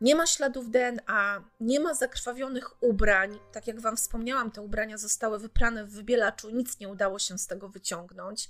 [0.00, 3.38] Nie ma śladów DNA, nie ma zakrwawionych ubrań.
[3.52, 7.46] Tak jak Wam wspomniałam, te ubrania zostały wyprane w wybielaczu, nic nie udało się z
[7.46, 8.48] tego wyciągnąć.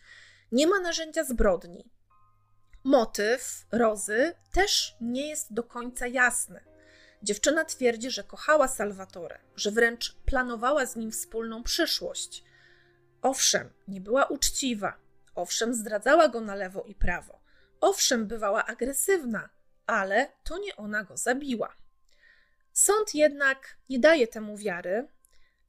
[0.52, 1.90] Nie ma narzędzia zbrodni.
[2.84, 6.73] Motyw Rozy też nie jest do końca jasny.
[7.24, 12.44] Dziewczyna twierdzi, że kochała Salvatore, że wręcz planowała z nim wspólną przyszłość.
[13.22, 14.96] Owszem, nie była uczciwa,
[15.34, 17.40] owszem, zdradzała go na lewo i prawo,
[17.80, 19.48] owszem, bywała agresywna,
[19.86, 21.74] ale to nie ona go zabiła.
[22.72, 25.08] Sąd jednak nie daje temu wiary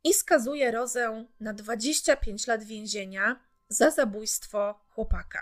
[0.04, 3.40] i skazuje Rozę na 25 lat więzienia
[3.70, 5.42] za zabójstwo chłopaka.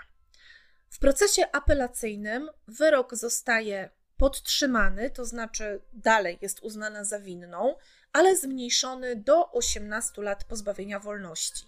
[0.89, 3.89] W procesie apelacyjnym wyrok zostaje
[4.23, 7.75] podtrzymany, to znaczy dalej jest uznana za winną,
[8.13, 11.65] ale zmniejszony do 18 lat pozbawienia wolności.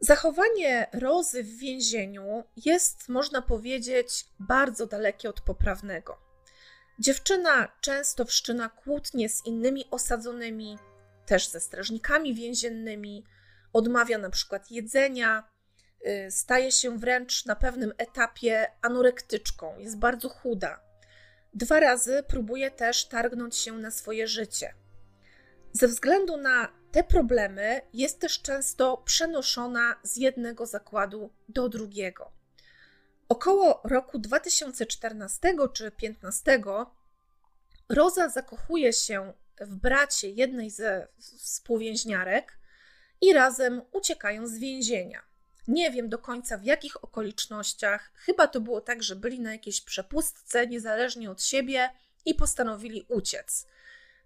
[0.00, 6.18] Zachowanie Rozy w więzieniu jest, można powiedzieć, bardzo dalekie od poprawnego.
[6.98, 10.78] Dziewczyna często wszczyna kłótnie z innymi osadzonymi,
[11.26, 13.24] też ze strażnikami więziennymi,
[13.72, 15.48] odmawia na przykład jedzenia,
[16.06, 20.85] y, staje się wręcz na pewnym etapie anorektyczką, jest bardzo chuda.
[21.56, 24.74] Dwa razy próbuje też targnąć się na swoje życie.
[25.72, 32.32] Ze względu na te problemy jest też często przenoszona z jednego zakładu do drugiego.
[33.28, 36.60] Około roku 2014 czy 2015
[37.88, 42.58] Roza zakochuje się w bracie jednej ze współwięźniarek
[43.20, 45.22] i razem uciekają z więzienia.
[45.68, 48.10] Nie wiem do końca w jakich okolicznościach.
[48.14, 51.90] Chyba to było tak, że byli na jakiejś przepustce niezależnie od siebie
[52.24, 53.66] i postanowili uciec.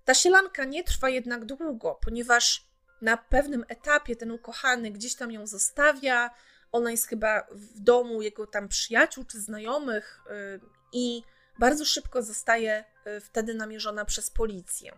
[0.04, 2.66] Ta sielanka nie trwa jednak długo, ponieważ
[3.02, 6.30] na pewnym etapie ten ukochany gdzieś tam ją zostawia.
[6.72, 10.60] Ona jest chyba w domu jego tam przyjaciół czy znajomych yy,
[10.92, 11.22] i
[11.58, 14.92] bardzo szybko zostaje yy, wtedy namierzona przez policję.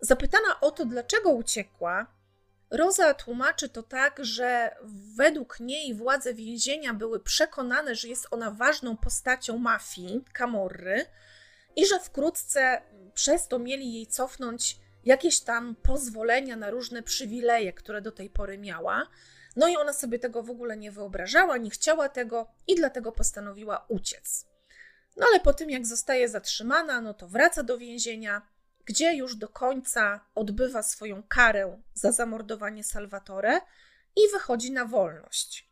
[0.00, 2.06] Zapytana o to, dlaczego uciekła,
[2.74, 4.76] Roza tłumaczy to tak, że
[5.16, 11.06] według niej władze więzienia były przekonane, że jest ona ważną postacią mafii, Camorry,
[11.76, 12.82] i że wkrótce
[13.14, 18.58] przez to mieli jej cofnąć jakieś tam pozwolenia na różne przywileje, które do tej pory
[18.58, 19.06] miała.
[19.56, 23.84] No i ona sobie tego w ogóle nie wyobrażała, nie chciała tego i dlatego postanowiła
[23.88, 24.46] uciec.
[25.16, 28.42] No ale po tym, jak zostaje zatrzymana, no to wraca do więzienia,
[28.84, 33.60] gdzie już do końca odbywa swoją karę za zamordowanie Salvatore
[34.16, 35.70] i wychodzi na wolność.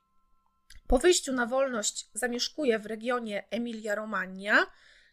[0.86, 4.66] Po wyjściu na wolność zamieszkuje w regionie Emilia-Romagna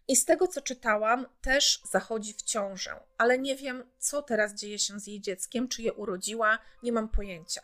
[0.07, 4.79] i z tego co czytałam, też zachodzi w ciążę, ale nie wiem, co teraz dzieje
[4.79, 7.61] się z jej dzieckiem, czy je urodziła, nie mam pojęcia.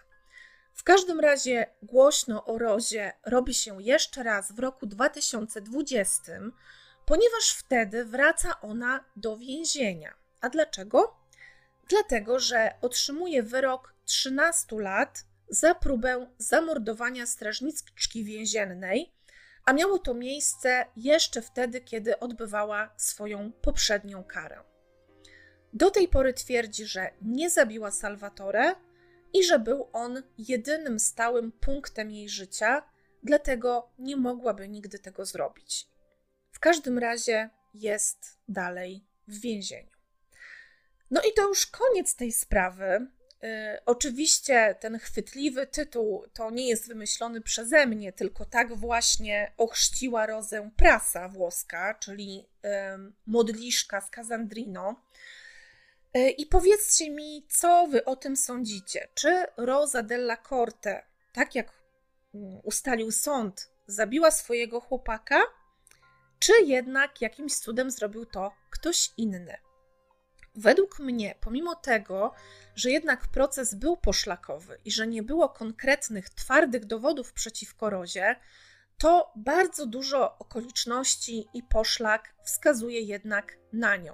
[0.74, 6.34] W każdym razie głośno o Rozie robi się jeszcze raz w roku 2020,
[7.06, 10.25] ponieważ wtedy wraca ona do więzienia.
[10.46, 11.16] A dlaczego?
[11.90, 19.14] Dlatego, że otrzymuje wyrok 13 lat za próbę zamordowania strażniczki więziennej,
[19.66, 24.64] a miało to miejsce jeszcze wtedy, kiedy odbywała swoją poprzednią karę.
[25.74, 28.76] Do tej pory twierdzi, że nie zabiła Salvatore
[29.34, 32.90] i że był on jedynym stałym punktem jej życia,
[33.24, 35.88] dlatego nie mogłaby nigdy tego zrobić.
[36.52, 39.95] W każdym razie jest dalej w więzieniu.
[41.12, 43.08] No i to już koniec tej sprawy.
[43.44, 50.26] Y, oczywiście ten chwytliwy tytuł to nie jest wymyślony przeze mnie, tylko tak właśnie ochrzciła
[50.26, 52.50] rozę prasa włoska, czyli
[53.26, 54.96] modliszka z Casandrino.
[56.18, 59.08] Y, I powiedzcie mi, co wy o tym sądzicie?
[59.14, 61.72] Czy Rosa della Corte, tak jak
[62.36, 65.42] mm, ustalił sąd, zabiła swojego chłopaka,
[66.40, 69.65] czy jednak jakimś cudem zrobił to ktoś inny?
[70.56, 72.34] Według mnie, pomimo tego,
[72.76, 78.36] że jednak proces był poszlakowy i że nie było konkretnych, twardych dowodów przeciwko Rozie,
[78.98, 84.14] to bardzo dużo okoliczności i poszlak wskazuje jednak na nią.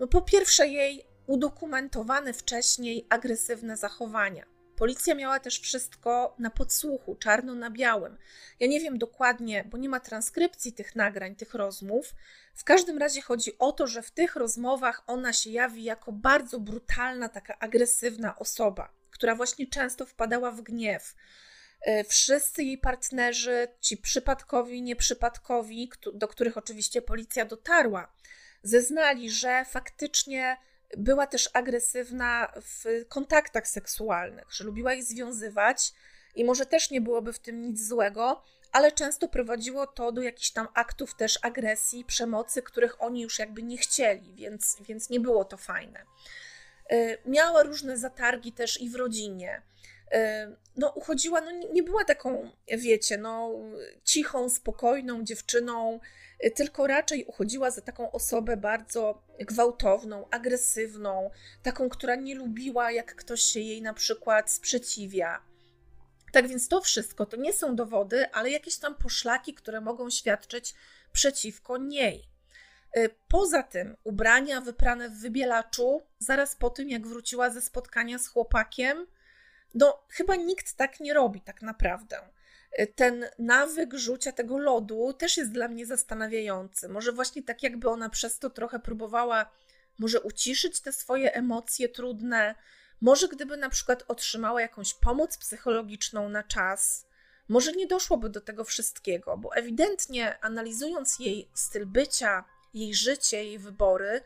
[0.00, 4.55] No po pierwsze, jej udokumentowane wcześniej agresywne zachowania.
[4.76, 8.18] Policja miała też wszystko na podsłuchu, czarno na białym.
[8.60, 12.14] Ja nie wiem dokładnie, bo nie ma transkrypcji tych nagrań, tych rozmów.
[12.54, 16.60] W każdym razie chodzi o to, że w tych rozmowach ona się jawi jako bardzo
[16.60, 21.14] brutalna, taka agresywna osoba, która właśnie często wpadała w gniew.
[21.80, 28.12] E, wszyscy jej partnerzy, ci przypadkowi, nieprzypadkowi, do których oczywiście policja dotarła,
[28.62, 30.56] zeznali, że faktycznie
[30.96, 35.92] była też agresywna w kontaktach seksualnych, że lubiła ich związywać
[36.34, 40.50] i może też nie byłoby w tym nic złego, ale często prowadziło to do jakichś
[40.50, 45.44] tam aktów też agresji, przemocy, których oni już jakby nie chcieli, więc, więc nie było
[45.44, 46.04] to fajne.
[46.92, 49.62] Y, miała różne zatargi też i w rodzinie.
[50.76, 53.52] No, uchodziła, no nie była taką, wiecie, no,
[54.04, 56.00] cichą, spokojną dziewczyną,
[56.44, 61.30] Y, tylko raczej uchodziła za taką osobę bardzo gwałtowną, agresywną,
[61.62, 65.42] taką, która nie lubiła, jak ktoś się jej na przykład sprzeciwia.
[66.32, 70.74] Tak więc to wszystko to nie są dowody, ale jakieś tam poszlaki, które mogą świadczyć
[71.12, 72.28] przeciwko niej.
[72.96, 78.28] Y, poza tym, ubrania wyprane w wybielaczu, zaraz po tym, jak wróciła ze spotkania z
[78.28, 79.06] chłopakiem,
[79.76, 82.20] no chyba nikt tak nie robi, tak naprawdę
[82.94, 86.88] ten nawyk rzucia tego lodu też jest dla mnie zastanawiający.
[86.88, 89.50] Może właśnie tak, jakby ona przez to trochę próbowała,
[89.98, 92.54] może uciszyć te swoje emocje trudne.
[93.00, 97.06] Może gdyby na przykład otrzymała jakąś pomoc psychologiczną na czas,
[97.48, 103.58] może nie doszłoby do tego wszystkiego, bo ewidentnie analizując jej styl bycia, jej życie, jej
[103.58, 104.20] wybory,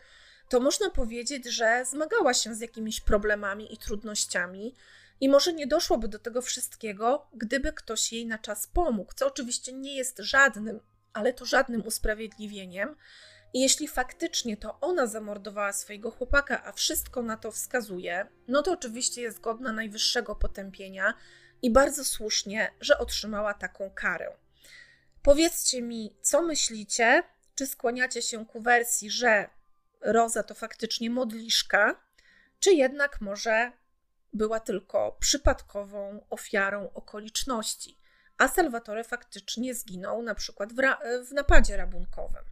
[0.48, 4.74] to można powiedzieć, że zmagała się z jakimiś problemami i trudnościami
[5.21, 9.73] I może nie doszłoby do tego wszystkiego, gdyby ktoś jej na czas pomógł, co oczywiście
[9.73, 10.81] nie jest żadnym,
[11.12, 12.97] ale to żadnym usprawiedliwieniem.
[13.53, 18.73] I jeśli faktycznie to ona zamordowała swojego chłopaka, a wszystko na to wskazuje, no to
[18.73, 21.14] oczywiście jest godna najwyższego potępienia
[21.62, 24.37] i bardzo słusznie, że otrzymała taką karę.
[25.23, 27.23] Powiedzcie mi, co myślicie?
[27.55, 29.51] Czy skłaniacie się ku wersji, że
[30.01, 32.01] Roza to faktycznie modliszka,
[32.61, 33.73] czy jednak może
[34.33, 37.99] była tylko przypadkową ofiarą okoliczności,
[38.39, 40.76] a Salvatore faktycznie zginął na przykład w,
[41.28, 42.45] w napadzie rabunkowym.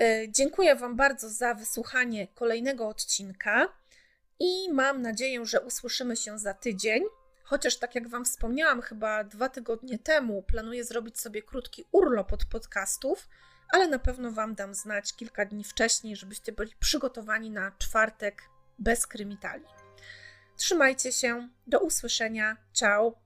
[0.00, 3.68] E, dziękuję Wam bardzo za wysłuchanie kolejnego odcinka
[4.38, 7.02] i mam nadzieję, że usłyszymy się za tydzień.
[7.44, 12.44] Chociaż, tak jak Wam wspomniałam, chyba dwa tygodnie temu planuję zrobić sobie krótki urlop od
[12.44, 13.28] podcastów,
[13.72, 18.42] ale na pewno Wam dam znać kilka dni wcześniej, żebyście byli przygotowani na czwartek
[18.78, 19.64] bez krymitali.
[20.62, 23.21] Trzymajcie się, do usłyszenia, ciao!